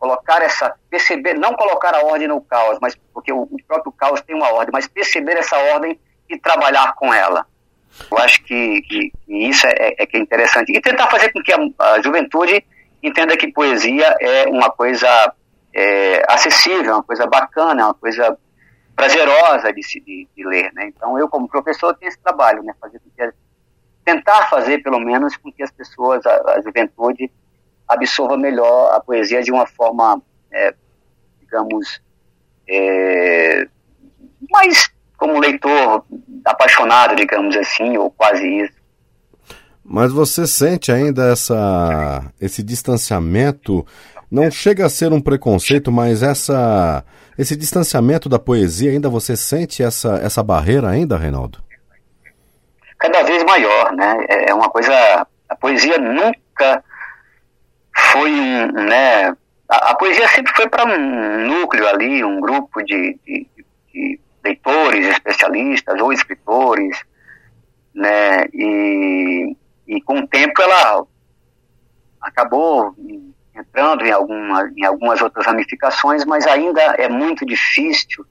Colocar 0.00 0.42
essa, 0.42 0.74
perceber, 0.88 1.34
não 1.34 1.54
colocar 1.54 1.94
a 1.94 2.02
ordem 2.06 2.26
no 2.26 2.40
caos, 2.40 2.78
mas 2.80 2.96
porque 3.12 3.30
o, 3.30 3.46
próprio 3.68 3.92
caos 3.92 4.22
tem 4.22 4.34
uma 4.34 4.50
ordem, 4.50 4.70
mas 4.72 4.88
perceber 4.88 5.36
essa 5.36 5.56
ordem 5.74 6.00
e 6.28 6.38
trabalhar 6.38 6.94
com 6.94 7.12
ela. 7.12 7.46
Eu 8.10 8.18
acho 8.18 8.42
que, 8.42 8.80
que, 8.82 9.12
que 9.26 9.48
isso 9.48 9.66
é, 9.66 9.94
é, 9.98 10.06
que 10.06 10.16
é 10.16 10.20
interessante. 10.20 10.72
E 10.72 10.80
tentar 10.80 11.08
fazer 11.08 11.30
com 11.32 11.42
que 11.42 11.52
a, 11.52 11.58
a 11.78 12.00
juventude 12.00 12.64
entenda 13.02 13.36
que 13.36 13.52
poesia 13.52 14.16
é 14.20 14.46
uma 14.48 14.70
coisa 14.70 15.34
é, 15.74 16.24
acessível, 16.32 16.94
uma 16.94 17.02
coisa 17.02 17.26
bacana, 17.26 17.86
uma 17.86 17.94
coisa 17.94 18.38
prazerosa 18.96 19.70
de, 19.72 19.82
se, 19.82 20.00
de, 20.00 20.26
de, 20.34 20.46
ler. 20.46 20.72
Né? 20.72 20.86
Então, 20.86 21.18
eu, 21.18 21.28
como 21.28 21.48
professor, 21.48 21.94
tenho 21.96 22.08
esse 22.08 22.18
trabalho, 22.20 22.62
né? 22.62 22.72
fazer 22.80 23.00
tentar 24.02 24.48
fazer, 24.48 24.82
pelo 24.82 24.98
menos, 24.98 25.36
com 25.36 25.52
que 25.52 25.62
as 25.62 25.70
pessoas, 25.70 26.24
a, 26.24 26.54
a 26.54 26.60
juventude, 26.62 27.30
absorva 27.90 28.36
melhor 28.36 28.94
a 28.94 29.00
poesia 29.00 29.42
de 29.42 29.50
uma 29.50 29.66
forma, 29.66 30.22
é, 30.52 30.72
digamos, 31.40 32.00
é, 32.68 33.66
mais 34.50 34.88
como 35.16 35.38
leitor 35.38 36.04
apaixonado, 36.44 37.16
digamos 37.16 37.56
assim, 37.56 37.96
ou 37.98 38.10
quase 38.10 38.46
isso. 38.46 38.80
Mas 39.84 40.12
você 40.12 40.46
sente 40.46 40.92
ainda 40.92 41.32
essa, 41.32 42.32
esse 42.40 42.62
distanciamento? 42.62 43.84
Não 44.30 44.48
chega 44.48 44.86
a 44.86 44.88
ser 44.88 45.12
um 45.12 45.20
preconceito, 45.20 45.90
mas 45.90 46.22
essa, 46.22 47.04
esse 47.36 47.56
distanciamento 47.56 48.28
da 48.28 48.38
poesia, 48.38 48.92
ainda 48.92 49.08
você 49.08 49.36
sente 49.36 49.82
essa, 49.82 50.14
essa 50.22 50.42
barreira 50.42 50.88
ainda, 50.88 51.18
Reinaldo? 51.18 51.58
Cada 53.00 53.24
vez 53.24 53.42
maior, 53.42 53.92
né? 53.92 54.26
É, 54.28 54.50
é 54.50 54.54
uma 54.54 54.70
coisa. 54.70 55.26
A 55.48 55.56
poesia 55.56 55.98
nunca 55.98 56.84
foi 58.12 58.30
um, 58.32 58.72
né? 58.72 59.28
A, 59.68 59.90
a 59.90 59.94
poesia 59.94 60.28
sempre 60.28 60.52
foi 60.54 60.68
para 60.68 60.84
um 60.84 61.46
núcleo 61.46 61.86
ali, 61.88 62.24
um 62.24 62.40
grupo 62.40 62.82
de, 62.82 63.18
de, 63.24 63.46
de 63.92 64.20
leitores, 64.44 65.06
especialistas 65.06 66.00
ou 66.00 66.12
escritores, 66.12 67.00
né? 67.94 68.44
E, 68.52 69.56
e 69.86 70.00
com 70.02 70.20
o 70.20 70.26
tempo 70.26 70.60
ela 70.62 71.06
acabou 72.20 72.94
entrando 73.54 74.04
em, 74.04 74.10
alguma, 74.10 74.70
em 74.76 74.84
algumas 74.84 75.20
outras 75.20 75.46
ramificações, 75.46 76.24
mas 76.24 76.46
ainda 76.46 76.80
é 76.98 77.08
muito 77.08 77.44
difícil, 77.44 78.24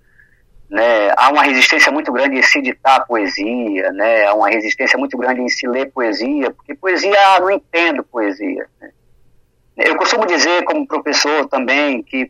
né? 0.70 1.12
Há 1.18 1.30
uma 1.30 1.44
resistência 1.44 1.92
muito 1.92 2.12
grande 2.12 2.38
em 2.38 2.44
se 2.44 2.60
editar 2.60 3.06
poesia, 3.06 3.92
né? 3.92 4.26
Há 4.26 4.34
uma 4.34 4.50
resistência 4.50 4.98
muito 4.98 5.18
grande 5.18 5.42
em 5.42 5.50
se 5.50 5.68
ler 5.68 5.92
poesia, 5.92 6.52
porque 6.52 6.76
poesia, 6.76 7.18
ah, 7.36 7.40
não 7.40 7.52
entendo 7.52 8.04
poesia. 8.04 8.68
Né? 8.80 8.92
Eu 9.80 9.96
costumo 9.96 10.26
dizer, 10.26 10.66
como 10.66 10.86
professor 10.86 11.48
também, 11.48 12.04
que 12.04 12.30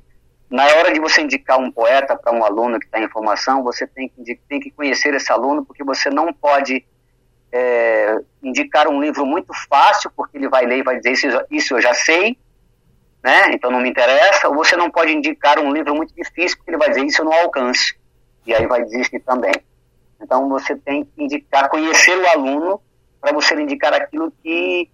na 0.52 0.66
hora 0.66 0.94
de 0.94 1.00
você 1.00 1.22
indicar 1.22 1.60
um 1.60 1.72
poeta 1.72 2.16
para 2.16 2.32
um 2.32 2.44
aluno 2.44 2.80
que 2.80 2.86
está 2.86 3.00
em 3.00 3.10
formação, 3.10 3.64
você 3.64 3.88
tem 3.88 4.08
que, 4.08 4.36
tem 4.48 4.60
que 4.60 4.70
conhecer 4.70 5.16
esse 5.16 5.32
aluno, 5.32 5.66
porque 5.66 5.84
você 5.84 6.12
não 6.12 6.32
pode 6.32 6.86
é, 7.52 8.20
indicar 8.44 8.88
um 8.88 9.02
livro 9.02 9.26
muito 9.26 9.52
fácil, 9.68 10.12
porque 10.16 10.38
ele 10.38 10.48
vai 10.48 10.64
ler 10.66 10.78
e 10.78 10.84
vai 10.84 10.98
dizer 10.98 11.12
isso, 11.14 11.28
isso 11.50 11.74
eu 11.76 11.82
já 11.82 11.94
sei, 11.96 12.38
né? 13.24 13.50
então 13.52 13.72
não 13.72 13.80
me 13.80 13.90
interessa, 13.90 14.48
ou 14.48 14.54
você 14.54 14.76
não 14.76 14.92
pode 14.92 15.12
indicar 15.12 15.58
um 15.60 15.74
livro 15.74 15.96
muito 15.96 16.14
difícil, 16.14 16.56
porque 16.58 16.70
ele 16.70 16.78
vai 16.78 16.90
dizer 16.90 17.04
isso 17.04 17.22
eu 17.22 17.26
não 17.26 17.34
alcanço, 17.34 17.96
e 18.46 18.54
aí 18.54 18.68
vai 18.68 18.84
desistir 18.84 19.22
também. 19.22 19.54
Então 20.22 20.48
você 20.50 20.76
tem 20.76 21.04
que 21.04 21.24
indicar, 21.24 21.68
conhecer 21.68 22.16
o 22.16 22.28
aluno, 22.28 22.80
para 23.20 23.34
você 23.34 23.56
indicar 23.56 23.94
aquilo 23.94 24.32
que, 24.44 24.88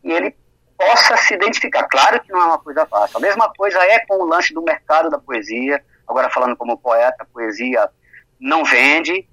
que 0.00 0.10
ele 0.10 0.34
possa 0.76 1.16
se 1.16 1.34
identificar. 1.34 1.86
Claro 1.88 2.20
que 2.22 2.32
não 2.32 2.40
é 2.40 2.44
uma 2.44 2.58
coisa 2.58 2.86
fácil. 2.86 3.18
A 3.18 3.20
mesma 3.20 3.52
coisa 3.56 3.78
é 3.78 4.00
com 4.06 4.22
o 4.22 4.26
lance 4.26 4.52
do 4.52 4.62
mercado 4.62 5.10
da 5.10 5.18
poesia. 5.18 5.82
Agora, 6.06 6.30
falando 6.30 6.56
como 6.56 6.78
poeta, 6.78 7.16
a 7.20 7.26
poesia 7.26 7.88
não 8.38 8.64
vende. 8.64 9.28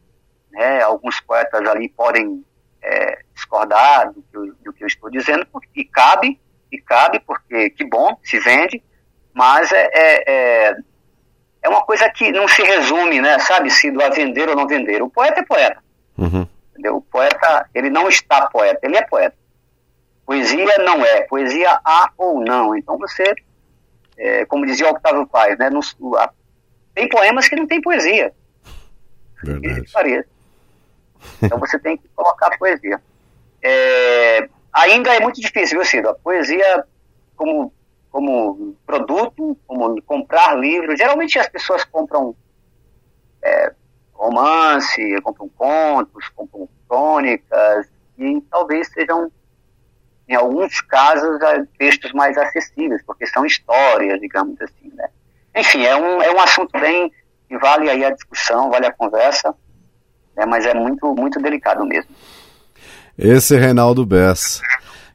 Né? 0.51 0.81
Alguns 0.81 1.19
poetas 1.19 1.67
ali 1.67 1.89
podem 1.89 2.43
é, 2.83 3.19
discordar 3.33 4.11
do 4.11 4.21
que, 4.21 4.37
eu, 4.37 4.55
do 4.63 4.73
que 4.73 4.83
eu 4.83 4.87
estou 4.87 5.09
dizendo, 5.09 5.47
e 5.75 5.85
cabe, 5.85 6.39
e 6.71 6.79
cabe, 6.79 7.19
porque 7.19 7.69
que 7.71 7.83
bom, 7.85 8.17
se 8.23 8.39
vende, 8.39 8.83
mas 9.33 9.71
é, 9.71 9.89
é, 9.93 10.31
é, 10.31 10.75
é 11.63 11.69
uma 11.69 11.83
coisa 11.85 12.09
que 12.09 12.31
não 12.31 12.47
se 12.47 12.61
resume, 12.61 13.21
né, 13.21 13.39
sabe, 13.39 13.69
se 13.69 13.89
do 13.89 14.03
a 14.03 14.09
vender 14.09 14.49
ou 14.49 14.55
não 14.55 14.67
vender. 14.67 15.01
O 15.01 15.09
poeta 15.09 15.39
é 15.39 15.45
poeta. 15.45 15.83
Uhum. 16.17 16.47
O 16.91 17.01
poeta, 17.01 17.69
ele 17.73 17.89
não 17.89 18.09
está 18.09 18.47
poeta, 18.47 18.79
ele 18.83 18.97
é 18.97 19.01
poeta. 19.03 19.35
Poesia 20.25 20.77
não 20.79 21.03
é, 21.05 21.21
poesia 21.21 21.79
há 21.83 22.09
ou 22.17 22.41
não. 22.41 22.75
Então 22.75 22.97
você, 22.97 23.35
é, 24.17 24.45
como 24.45 24.65
dizia 24.65 24.89
Octavio 24.89 25.27
Paz, 25.27 25.57
né, 25.57 25.69
tem 26.93 27.09
poemas 27.09 27.47
que 27.47 27.55
não 27.55 27.67
tem 27.67 27.81
poesia. 27.81 28.33
Verdade. 29.43 30.25
Então 31.41 31.59
você 31.59 31.77
tem 31.79 31.97
que 31.97 32.07
colocar 32.09 32.57
poesia. 32.57 33.01
É, 33.61 34.49
ainda 34.71 35.13
é 35.13 35.19
muito 35.19 35.41
difícil, 35.41 35.79
viu, 35.79 35.85
Cido? 35.85 36.09
A 36.09 36.15
poesia 36.15 36.85
como, 37.35 37.73
como 38.09 38.75
produto, 38.85 39.57
como 39.67 40.01
comprar 40.03 40.55
livros. 40.57 40.97
Geralmente 40.97 41.39
as 41.39 41.49
pessoas 41.49 41.83
compram 41.83 42.35
é, 43.41 43.73
romance, 44.13 45.21
compram 45.21 45.49
contos, 45.49 46.29
compram 46.29 46.69
crônicas, 46.87 47.87
e 48.17 48.41
talvez 48.49 48.87
sejam 48.89 49.31
em 50.27 50.35
alguns 50.35 50.81
casos, 50.81 51.37
textos 51.77 52.13
mais 52.13 52.37
acessíveis, 52.37 53.01
porque 53.05 53.25
são 53.27 53.45
histórias, 53.45 54.19
digamos 54.19 54.59
assim, 54.61 54.91
né? 54.95 55.07
Enfim, 55.55 55.83
é 55.83 55.95
um, 55.95 56.21
é 56.21 56.31
um 56.31 56.39
assunto 56.39 56.79
bem 56.79 57.11
que 57.47 57.57
vale 57.57 57.89
aí 57.89 58.03
a 58.03 58.09
discussão, 58.09 58.69
vale 58.69 58.87
a 58.87 58.91
conversa, 58.91 59.53
né? 60.35 60.45
mas 60.45 60.65
é 60.65 60.73
muito, 60.73 61.13
muito 61.13 61.39
delicado 61.39 61.85
mesmo. 61.85 62.09
Esse 63.17 63.55
é 63.55 63.59
Reinaldo 63.59 64.05
Bess, 64.05 64.61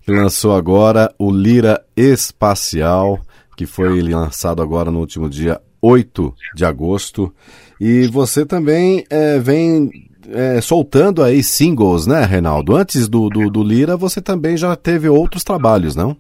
que 0.03 0.12
lançou 0.12 0.55
agora 0.55 1.12
o 1.18 1.33
Lira 1.33 1.85
Espacial, 1.97 3.21
que 3.57 3.66
foi 3.66 4.01
lançado 4.01 4.62
agora 4.62 4.90
no 4.90 5.01
último 5.01 5.29
dia 5.29 5.61
8 5.83 6.33
de 6.55 6.64
agosto. 6.64 7.35
E 7.81 8.07
você 8.07 8.47
também 8.47 9.05
é, 9.11 9.38
vem 9.38 10.08
é, 10.33 10.61
soltando 10.61 11.23
aí 11.23 11.43
singles, 11.43 12.07
né, 12.07 12.25
Reinaldo? 12.25 12.77
Antes 12.77 13.09
do, 13.09 13.29
do, 13.29 13.51
do, 13.51 13.62
Lira, 13.62 13.97
você 13.97 14.21
também 14.21 14.57
já 14.57 14.75
teve 14.77 15.09
outros 15.09 15.45
trabalhos, 15.45 15.97
não? 15.97 16.17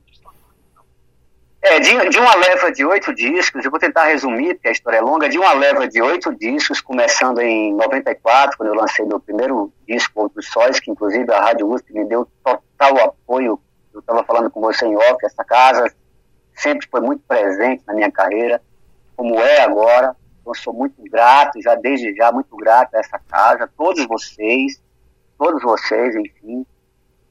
É, 1.60 1.80
de, 1.80 2.08
de 2.08 2.18
uma 2.18 2.34
leva 2.36 2.72
de 2.72 2.84
oito 2.84 3.14
discos, 3.14 3.64
eu 3.64 3.70
vou 3.70 3.80
tentar 3.80 4.04
resumir, 4.04 4.54
porque 4.54 4.68
a 4.68 4.72
história 4.72 4.98
é 4.98 5.00
longa, 5.00 5.28
de 5.28 5.38
uma 5.38 5.52
leva 5.52 5.86
de 5.88 6.00
oito 6.00 6.34
discos, 6.34 6.80
começando 6.80 7.40
em 7.40 7.74
94, 7.74 8.56
quando 8.56 8.70
eu 8.70 8.74
lancei 8.74 9.04
meu 9.04 9.20
primeiro 9.20 9.72
disco, 9.86 10.22
Outros 10.22 10.46
Sóis, 10.46 10.80
que 10.80 10.90
inclusive 10.90 11.30
a 11.32 11.40
Rádio 11.40 11.68
USP 11.68 11.92
me 11.92 12.04
deu 12.06 12.26
total 12.44 13.04
apoio. 13.04 13.60
Eu 13.92 14.00
estava 14.00 14.24
falando 14.24 14.50
com 14.50 14.60
você 14.60 14.86
em 14.86 14.96
off, 14.96 15.24
essa 15.24 15.44
casa 15.44 15.92
sempre 16.58 16.88
foi 16.90 17.00
muito 17.00 17.22
presente 17.26 17.82
na 17.86 17.94
minha 17.94 18.10
carreira, 18.10 18.60
como 19.16 19.38
é 19.40 19.60
agora. 19.60 20.14
Eu 20.48 20.54
sou 20.54 20.72
muito 20.72 21.02
grato, 21.10 21.60
já 21.60 21.74
desde 21.74 22.14
já 22.14 22.32
muito 22.32 22.56
grato 22.56 22.94
a 22.94 23.00
essa 23.00 23.18
casa, 23.18 23.70
todos 23.76 24.06
vocês, 24.06 24.80
todos 25.38 25.62
vocês, 25.62 26.16
enfim. 26.16 26.64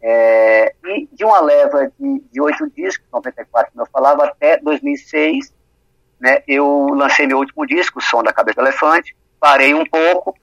É, 0.02 0.76
e 0.86 1.08
de 1.12 1.26
uma 1.26 1.40
leva 1.42 1.92
de, 2.00 2.24
de 2.32 2.40
oito 2.40 2.70
discos, 2.70 3.08
94, 3.12 3.72
como 3.72 3.84
eu 3.84 3.90
falava, 3.92 4.26
até 4.26 4.58
2006, 4.58 5.52
né, 6.20 6.44
eu 6.48 6.90
lancei 6.94 7.26
meu 7.26 7.40
último 7.40 7.66
disco, 7.66 7.98
O 7.98 8.02
Som 8.02 8.22
da 8.22 8.32
Cabeça 8.32 8.62
do 8.62 8.68
Elefante, 8.68 9.16
parei 9.40 9.74
um 9.74 9.86
pouco, 9.86 10.36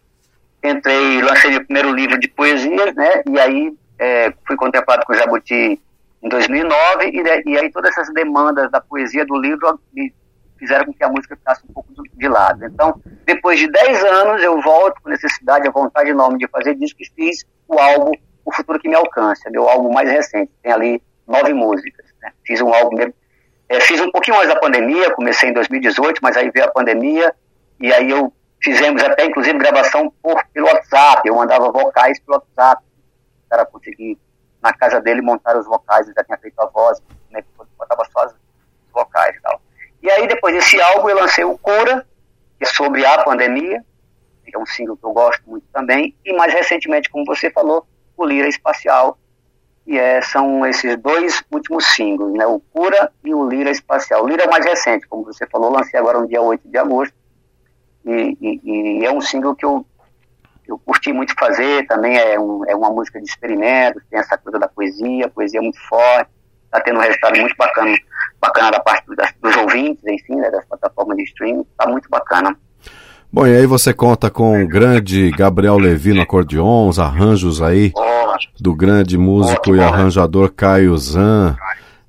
entrei, 0.62 1.22
lancei 1.22 1.50
meu 1.52 1.64
primeiro 1.64 1.92
livro 1.92 2.18
de 2.18 2.26
poesias, 2.26 2.94
né, 2.96 3.22
e 3.30 3.38
aí 3.38 3.76
é, 3.98 4.32
fui 4.44 4.56
contemplado 4.56 5.06
com 5.06 5.12
o 5.12 5.16
Jabuti 5.16 5.80
em 6.20 6.28
2009, 6.28 7.10
e, 7.10 7.50
e 7.50 7.58
aí 7.58 7.70
todas 7.70 7.92
essas 7.92 8.12
demandas 8.12 8.68
da 8.72 8.80
poesia 8.80 9.24
do 9.24 9.36
livro 9.36 9.80
me 9.92 10.12
fizeram 10.64 10.86
com 10.86 10.94
que 10.94 11.04
a 11.04 11.08
música 11.08 11.36
ficasse 11.36 11.62
um 11.68 11.72
pouco 11.72 11.92
de 11.92 12.28
lado. 12.28 12.64
Então, 12.64 13.00
depois 13.24 13.58
de 13.58 13.70
10 13.70 14.04
anos, 14.04 14.42
eu 14.42 14.60
volto 14.62 15.00
com 15.02 15.10
necessidade, 15.10 15.68
a 15.68 15.70
vontade 15.70 16.10
enorme 16.10 16.38
de 16.38 16.48
fazer 16.48 16.74
disco 16.74 17.02
e 17.02 17.06
fiz 17.14 17.44
o 17.68 17.78
álbum 17.78 18.12
O 18.44 18.52
Futuro 18.52 18.78
Que 18.78 18.88
Me 18.88 18.94
Alcança, 18.94 19.50
meu 19.50 19.68
álbum 19.68 19.92
mais 19.92 20.10
recente. 20.10 20.50
Tem 20.62 20.72
ali 20.72 21.02
nove 21.26 21.52
músicas. 21.52 22.06
Né? 22.22 22.32
Fiz 22.44 22.60
um 22.60 22.72
álbum, 22.72 22.96
é, 23.68 23.80
fiz 23.80 24.00
um 24.00 24.10
pouquinho 24.10 24.36
antes 24.38 24.48
da 24.48 24.60
pandemia, 24.60 25.14
comecei 25.14 25.50
em 25.50 25.52
2018, 25.52 26.20
mas 26.22 26.36
aí 26.36 26.50
veio 26.50 26.66
a 26.66 26.70
pandemia 26.70 27.34
e 27.80 27.92
aí 27.92 28.10
eu 28.10 28.32
fizemos 28.62 29.02
até, 29.02 29.26
inclusive, 29.26 29.58
gravação 29.58 30.10
por, 30.22 30.42
pelo 30.52 30.66
WhatsApp. 30.66 31.28
Eu 31.28 31.36
mandava 31.36 31.70
vocais 31.70 32.18
pelo 32.20 32.38
WhatsApp. 32.38 32.82
O 33.46 33.50
cara 33.50 33.66
conseguir, 33.66 34.18
na 34.62 34.72
casa 34.72 35.00
dele, 35.02 35.20
montar 35.20 35.56
os 35.56 35.66
vocais, 35.66 36.06
já 36.06 36.24
tinha 36.24 36.38
feito 36.38 36.58
a 36.60 36.66
voz, 36.66 37.00
né? 37.30 37.44
botava 37.76 38.04
só 38.10 38.26
os 38.26 38.34
vocais 38.90 39.36
e 39.36 39.40
tal. 39.42 39.60
E 40.04 40.10
aí, 40.10 40.28
depois 40.28 40.54
desse 40.54 40.78
álbum, 40.78 41.08
eu 41.08 41.16
lancei 41.16 41.44
o 41.44 41.56
Cura, 41.56 42.06
que 42.58 42.66
sobre 42.66 43.06
a 43.06 43.24
pandemia, 43.24 43.82
que 44.44 44.54
é 44.54 44.58
um 44.58 44.66
single 44.66 44.98
que 44.98 45.06
eu 45.06 45.14
gosto 45.14 45.42
muito 45.48 45.64
também, 45.72 46.14
e 46.22 46.32
mais 46.34 46.52
recentemente, 46.52 47.08
como 47.08 47.24
você 47.24 47.50
falou, 47.50 47.86
o 48.14 48.26
Lira 48.26 48.46
Espacial, 48.46 49.16
que 49.82 49.98
é, 49.98 50.20
são 50.20 50.66
esses 50.66 50.94
dois 50.98 51.42
últimos 51.50 51.86
singles, 51.86 52.34
né, 52.34 52.46
o 52.46 52.60
Cura 52.60 53.10
e 53.24 53.32
o 53.34 53.48
Lira 53.48 53.70
Espacial. 53.70 54.22
O 54.22 54.28
Lira 54.28 54.42
é 54.42 54.46
o 54.46 54.50
mais 54.50 54.66
recente, 54.66 55.08
como 55.08 55.24
você 55.24 55.46
falou, 55.46 55.72
lancei 55.72 55.98
agora 55.98 56.20
no 56.20 56.28
dia 56.28 56.42
8 56.42 56.68
de 56.68 56.76
agosto, 56.76 57.14
e, 58.04 58.36
e, 58.38 59.00
e 59.00 59.06
é 59.06 59.10
um 59.10 59.22
single 59.22 59.54
que 59.54 59.64
eu, 59.64 59.86
eu 60.68 60.78
curti 60.80 61.14
muito 61.14 61.34
fazer, 61.38 61.86
também 61.86 62.18
é, 62.18 62.38
um, 62.38 62.62
é 62.66 62.76
uma 62.76 62.90
música 62.90 63.18
de 63.18 63.26
experimento, 63.26 64.02
tem 64.10 64.20
essa 64.20 64.36
coisa 64.36 64.58
da 64.58 64.68
poesia, 64.68 65.30
poesia 65.30 65.62
muito 65.62 65.80
forte, 65.88 66.30
está 66.74 66.80
tendo 66.80 66.98
um 66.98 67.02
resultado 67.02 67.38
muito 67.38 67.56
bacana, 67.56 67.96
bacana 68.40 68.70
da 68.72 68.80
parte 68.80 69.06
dos, 69.06 69.16
dos 69.42 69.56
ouvintes, 69.56 70.02
enfim, 70.04 70.36
né, 70.36 70.50
das 70.50 70.64
plataformas 70.66 71.16
de 71.16 71.22
streaming, 71.24 71.64
está 71.70 71.88
muito 71.88 72.08
bacana. 72.10 72.56
Bom, 73.32 73.46
e 73.46 73.56
aí 73.56 73.66
você 73.66 73.92
conta 73.92 74.30
com 74.30 74.62
o 74.62 74.68
grande 74.68 75.30
Gabriel 75.30 75.76
Levi 75.76 76.12
no 76.12 76.22
acordeon, 76.22 76.88
os 76.88 76.98
arranjos 76.98 77.60
aí 77.60 77.92
do 78.60 78.74
grande 78.74 79.18
músico 79.18 79.74
e 79.74 79.80
arranjador 79.80 80.52
Caio 80.52 80.96
Zan. 80.96 81.56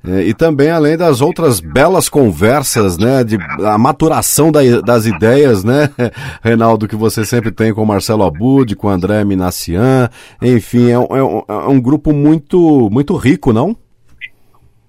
É, 0.07 0.21
e 0.21 0.35
também 0.35 0.69
além 0.69 0.95
das 0.95 1.19
outras 1.21 1.59
belas 1.59 2.07
conversas, 2.07 2.95
né, 2.95 3.23
de 3.23 3.39
a 3.65 3.75
maturação 3.75 4.51
da, 4.51 4.59
das 4.81 5.07
ideias, 5.07 5.63
né, 5.63 5.89
Reinaldo, 6.43 6.87
que 6.87 6.95
você 6.95 7.25
sempre 7.25 7.51
tem 7.51 7.73
com 7.73 7.83
Marcelo 7.83 8.23
Abud, 8.23 8.75
com 8.75 8.87
André 8.87 9.23
Minassian, 9.23 10.07
enfim, 10.39 10.91
é 10.91 10.99
um, 10.99 11.07
é 11.09 11.23
um, 11.23 11.43
é 11.47 11.67
um 11.69 11.81
grupo 11.81 12.13
muito, 12.13 12.87
muito 12.91 13.15
rico, 13.15 13.51
não? 13.51 13.75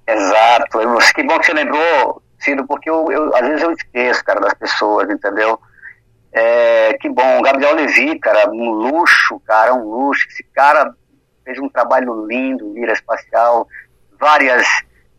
Exato, 0.06 0.78
que 1.14 1.22
bom 1.24 1.38
que 1.38 1.46
você 1.46 1.52
lembrou, 1.52 2.22
Ciro, 2.38 2.66
porque 2.66 2.88
eu, 2.88 3.10
eu, 3.10 3.34
às 3.34 3.46
vezes 3.46 3.62
eu 3.62 3.72
esqueço, 3.72 4.24
cara, 4.24 4.40
das 4.40 4.54
pessoas, 4.54 5.10
entendeu? 5.10 5.58
É, 6.32 6.92
que 7.00 7.08
bom, 7.08 7.42
Gabriel 7.42 7.74
Levi, 7.74 8.18
cara, 8.18 8.48
um 8.50 8.70
luxo, 8.70 9.40
cara, 9.40 9.74
um 9.74 9.82
luxo. 9.82 10.28
Esse 10.28 10.44
cara 10.54 10.94
fez 11.44 11.58
um 11.58 11.68
trabalho 11.68 12.26
lindo, 12.26 12.74
lira 12.74 12.92
espacial, 12.92 13.66
várias, 14.20 14.66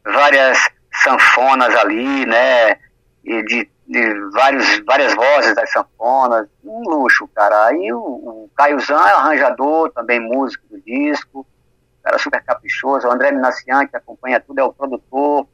várias 0.05 0.57
sanfonas 1.03 1.75
ali, 1.75 2.25
né? 2.25 2.77
E 3.25 3.43
de, 3.43 3.69
de 3.87 4.29
vários, 4.31 4.79
várias 4.85 5.15
vozes 5.15 5.55
das 5.55 5.71
sanfonas, 5.71 6.47
um 6.63 6.81
luxo, 6.87 7.27
cara. 7.35 7.65
Aí 7.65 7.91
o, 7.91 7.99
o 7.99 8.49
Caio 8.55 8.79
Zan 8.79 9.05
é 9.05 9.13
arranjador, 9.13 9.91
também 9.91 10.19
músico 10.19 10.65
do 10.69 10.79
disco, 10.81 11.45
cara 12.07 12.17
super 12.17 12.43
caprichoso. 12.43 13.07
O 13.07 13.11
André 13.11 13.31
Minassian, 13.31 13.85
que 13.85 13.97
acompanha 13.97 14.39
tudo, 14.39 14.59
é 14.59 14.63
o 14.63 14.73
produtor, 14.73 15.47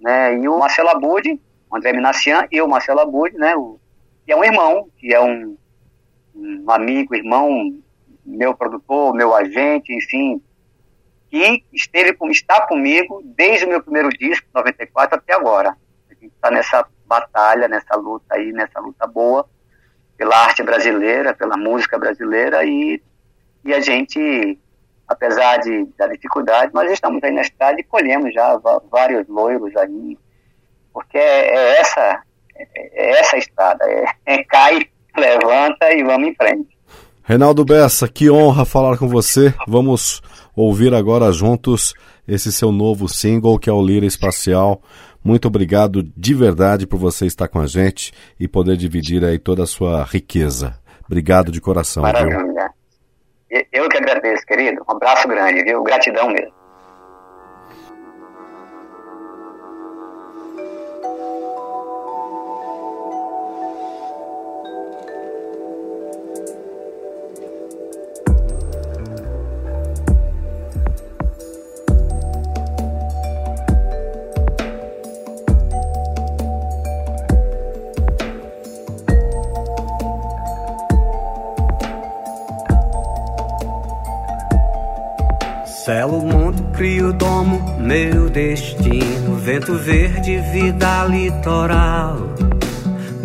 né? 0.00 0.36
E 0.36 0.48
o 0.48 0.58
Marcelo 0.58 0.88
Abud, 0.88 1.40
o 1.70 1.76
André 1.76 1.92
Minassian 1.92 2.46
e 2.50 2.60
o 2.60 2.68
Marcelo 2.68 3.00
Abud, 3.00 3.36
né? 3.36 3.54
O, 3.56 3.78
que 4.24 4.32
é 4.32 4.36
um 4.36 4.44
irmão, 4.44 4.88
que 4.98 5.14
é 5.14 5.20
um, 5.20 5.56
um 6.34 6.70
amigo, 6.70 7.14
irmão, 7.14 7.80
meu 8.24 8.54
produtor, 8.54 9.14
meu 9.14 9.34
agente, 9.34 9.94
enfim, 9.94 10.42
que 11.30 11.64
esteve 11.72 12.16
está 12.30 12.66
comigo 12.66 13.22
desde 13.24 13.64
o 13.64 13.68
meu 13.68 13.82
primeiro 13.82 14.08
disco, 14.10 14.46
94, 14.52 15.18
até 15.18 15.34
agora. 15.34 15.76
A 16.10 16.14
gente 16.14 16.34
está 16.34 16.50
nessa 16.50 16.84
batalha, 17.06 17.68
nessa 17.68 17.94
luta 17.94 18.34
aí, 18.34 18.52
nessa 18.52 18.80
luta 18.80 19.06
boa 19.06 19.48
pela 20.16 20.36
arte 20.36 20.62
brasileira, 20.62 21.34
pela 21.34 21.56
música 21.56 21.98
brasileira 21.98 22.64
e, 22.64 23.02
e 23.64 23.74
a 23.74 23.80
gente, 23.80 24.58
apesar 25.08 25.58
de, 25.58 25.86
da 25.96 26.06
dificuldade, 26.08 26.72
nós 26.74 26.90
estamos 26.90 27.22
aí 27.22 27.30
na 27.30 27.42
estrada 27.42 27.80
e 27.80 27.84
colhemos 27.84 28.32
já 28.32 28.60
vários 28.90 29.26
loiros 29.28 29.74
aí, 29.76 30.18
porque 30.92 31.18
é, 31.18 31.54
é 31.54 31.80
essa 31.80 32.22
é 32.58 33.20
essa 33.20 33.36
estrada. 33.36 33.84
É, 33.84 34.04
é 34.26 34.44
cai, 34.44 34.80
levanta 35.16 35.92
e 35.92 36.02
vamos 36.02 36.28
em 36.28 36.34
frente. 36.34 36.76
Reinaldo 37.22 37.64
Bessa, 37.64 38.08
que 38.08 38.30
honra 38.30 38.64
falar 38.64 38.96
com 38.98 39.08
você. 39.08 39.52
Vamos 39.66 40.22
ouvir 40.54 40.94
agora 40.94 41.32
juntos 41.32 41.92
esse 42.26 42.52
seu 42.52 42.70
novo 42.70 43.08
single, 43.08 43.58
que 43.58 43.68
é 43.68 43.72
o 43.72 43.84
Lira 43.84 44.06
Espacial. 44.06 44.80
Muito 45.24 45.48
obrigado 45.48 46.04
de 46.16 46.34
verdade 46.34 46.86
por 46.86 46.98
você 46.98 47.26
estar 47.26 47.48
com 47.48 47.60
a 47.60 47.66
gente 47.66 48.12
e 48.38 48.46
poder 48.46 48.76
dividir 48.76 49.24
aí 49.24 49.38
toda 49.38 49.64
a 49.64 49.66
sua 49.66 50.04
riqueza. 50.04 50.78
Obrigado 51.04 51.50
de 51.50 51.60
coração. 51.60 52.04
Maravilha. 52.04 52.38
Viu? 52.38 52.85
Eu 53.50 53.88
que 53.88 53.96
agradeço, 53.96 54.44
querido. 54.44 54.84
Um 54.88 54.92
abraço 54.92 55.28
grande, 55.28 55.62
viu? 55.62 55.82
Gratidão 55.82 56.28
mesmo. 56.28 56.52
Celo, 86.06 86.24
monto, 86.24 86.62
crio, 86.72 87.12
domo, 87.12 87.60
meu 87.80 88.30
destino. 88.30 89.34
Vento 89.34 89.74
verde, 89.74 90.38
vida 90.52 91.04
litoral. 91.04 92.18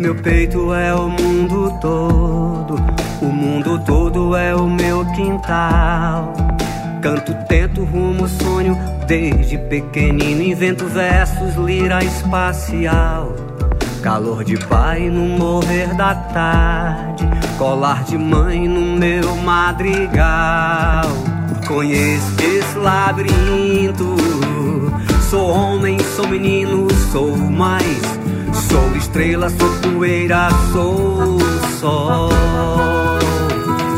Meu 0.00 0.16
peito 0.16 0.74
é 0.74 0.92
o 0.92 1.08
mundo 1.08 1.78
todo, 1.80 2.74
o 3.20 3.26
mundo 3.26 3.78
todo 3.86 4.34
é 4.36 4.52
o 4.52 4.68
meu 4.68 5.04
quintal. 5.12 6.32
Canto, 7.00 7.32
tento, 7.46 7.84
rumo, 7.84 8.26
sonho, 8.26 8.76
desde 9.06 9.58
pequenino. 9.58 10.42
Invento 10.42 10.84
versos, 10.86 11.54
lira 11.54 12.02
espacial. 12.02 13.32
Calor 14.02 14.42
de 14.42 14.58
pai 14.66 15.08
no 15.08 15.38
morrer 15.38 15.94
da 15.94 16.16
tarde, 16.16 17.28
colar 17.56 18.02
de 18.02 18.18
mãe 18.18 18.66
no 18.66 18.98
meu 18.98 19.36
madrigal. 19.36 21.31
Conheço 21.72 22.34
esse 22.38 22.76
labirinto. 22.76 24.14
Sou 25.30 25.48
homem, 25.48 25.98
sou 26.14 26.28
menino, 26.28 26.86
sou 27.10 27.34
mais. 27.34 28.02
Sou 28.68 28.94
estrela, 28.94 29.48
sou 29.48 29.70
poeira, 29.80 30.50
sou 30.70 31.38
sol. 31.80 32.28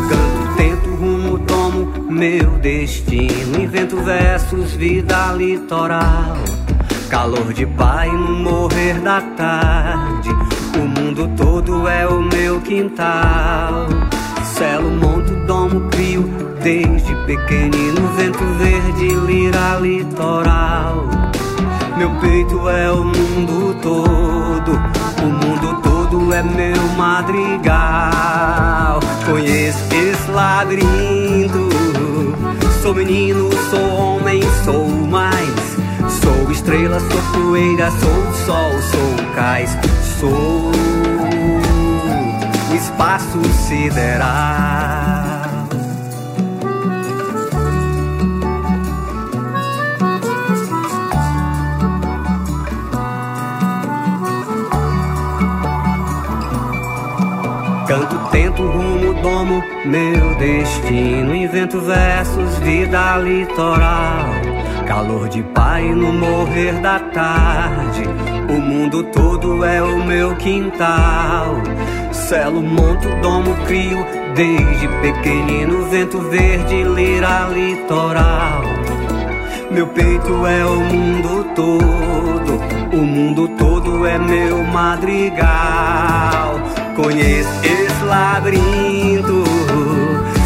Canto, 0.08 0.56
tento, 0.56 0.88
rumo, 0.90 1.36
tomo 1.40 2.12
meu 2.12 2.48
destino. 2.58 3.60
Invento 3.60 3.96
versos, 4.04 4.74
vida 4.74 5.32
litoral. 5.32 6.36
Calor 7.10 7.52
de 7.52 7.66
pai 7.66 8.08
no 8.08 8.36
morrer 8.36 9.00
da 9.00 9.20
tarde. 9.20 10.30
O 10.78 10.86
mundo 10.86 11.28
todo 11.36 11.88
é 11.88 12.06
o 12.06 12.22
meu 12.22 12.60
quintal. 12.60 13.88
Celo, 14.56 14.88
monto, 14.88 15.34
domo, 15.46 15.88
crio 15.90 16.22
Desde 16.62 17.12
pequenino, 17.26 18.06
vento 18.16 18.44
verde, 18.56 19.08
lira 19.26 19.80
litoral. 19.80 21.08
Meu 21.98 22.08
peito 22.20 22.68
é 22.68 22.92
o 22.92 23.02
mundo 23.04 23.74
todo, 23.82 24.80
o 25.22 25.26
mundo 25.26 25.82
todo 25.82 26.32
é 26.32 26.42
meu 26.42 26.82
madrigal. 26.96 29.00
Conheço 29.26 29.78
esse 29.92 30.30
labirinto. 30.30 31.68
Sou 32.80 32.94
menino, 32.94 33.50
sou 33.70 33.86
homem, 33.96 34.40
sou 34.64 34.88
mais. 34.88 35.76
Sou 36.08 36.50
estrela, 36.50 36.98
sou 37.00 37.20
poeira, 37.32 37.90
sou 37.90 38.32
sol, 38.46 38.70
sou 38.90 39.14
cais, 39.34 39.76
sou 40.20 40.72
espaço 42.84 43.42
sideral. 43.66 44.24
Canto, 57.88 58.30
tento, 58.30 58.62
rumo, 58.62 59.14
domo 59.22 59.62
meu 59.86 60.34
destino. 60.38 61.34
Invento 61.34 61.80
versos, 61.80 62.58
vida 62.58 63.16
litoral. 63.18 64.26
Calor 64.86 65.28
de 65.28 65.42
pai 65.42 65.88
no 65.94 66.12
morrer 66.12 66.74
da 66.80 66.98
tarde. 66.98 68.02
O 68.48 68.60
mundo 68.60 69.04
todo 69.04 69.64
é 69.64 69.82
o 69.82 70.04
meu 70.04 70.36
quintal. 70.36 71.56
Celo, 72.28 72.62
monto, 72.62 73.08
domo, 73.20 73.54
crio. 73.66 73.98
Desde 74.34 74.88
pequenino, 75.02 75.88
vento 75.90 76.18
verde, 76.22 76.82
lira 76.82 77.48
litoral. 77.50 78.62
Meu 79.70 79.86
peito 79.88 80.46
é 80.46 80.64
o 80.64 80.80
mundo 80.80 81.44
todo, 81.54 82.96
o 82.96 83.04
mundo 83.04 83.48
todo 83.58 84.06
é 84.06 84.18
meu 84.18 84.64
madrigal. 84.64 86.60
Conheço 86.96 87.50
esse 87.62 88.04
labirinto. 88.04 89.44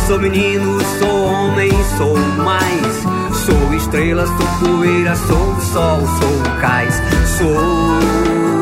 Sou 0.08 0.18
menino, 0.18 0.80
sou 0.98 1.26
homem, 1.26 1.70
sou 1.96 2.16
mais. 2.42 3.06
Sou 3.44 3.74
estrela, 3.74 4.26
sou 4.26 4.68
poeira, 4.68 5.14
sou 5.14 5.60
sol, 5.60 6.00
sou 6.00 6.60
cais. 6.60 7.00
Sou 7.38 8.57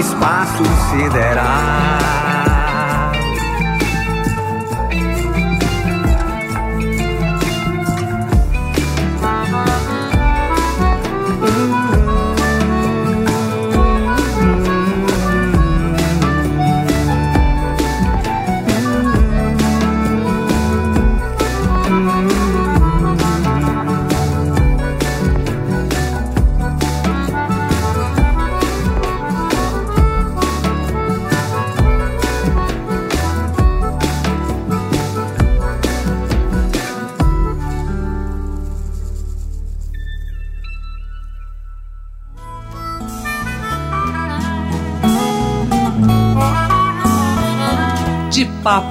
espaço 0.00 0.64
sideral. 0.88 2.39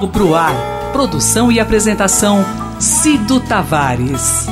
Papo 0.00 0.08
Pro 0.08 0.34
Ar. 0.34 0.54
Produção 0.94 1.52
e 1.52 1.60
apresentação 1.60 2.42
Cido 2.78 3.38
Tavares. 3.38 4.46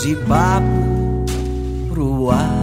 De 0.00 0.14
papo 0.14 1.24
pro 1.88 2.30
ar. 2.30 2.57